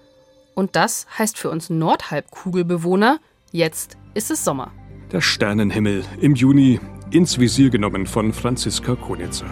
Und 0.55 0.77
das 0.77 1.07
heißt 1.19 1.39
für 1.39 1.49
uns 1.49 1.71
Nordhalbkugelbewohner, 1.71 3.21
jetzt 3.53 3.97
ist 4.13 4.31
es 4.31 4.45
Sommer. 4.45 4.71
Der 5.13 5.23
Sternenhimmel 5.23 6.05
im 6.21 6.35
Juni 6.35 6.79
ins 7.11 7.39
Visier 7.39 7.71
genommen 7.71 8.07
von 8.07 8.35
Franziska 8.35 8.97
Konitzer. 8.97 9.47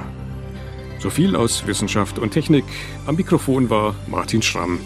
So 0.99 1.09
viel 1.09 1.35
aus 1.35 1.67
Wissenschaft 1.67 2.19
und 2.19 2.33
Technik. 2.33 2.65
Am 3.07 3.17
Mikrofon 3.17 3.71
war 3.71 3.95
Martin 4.09 4.43
Schramm. 4.43 4.81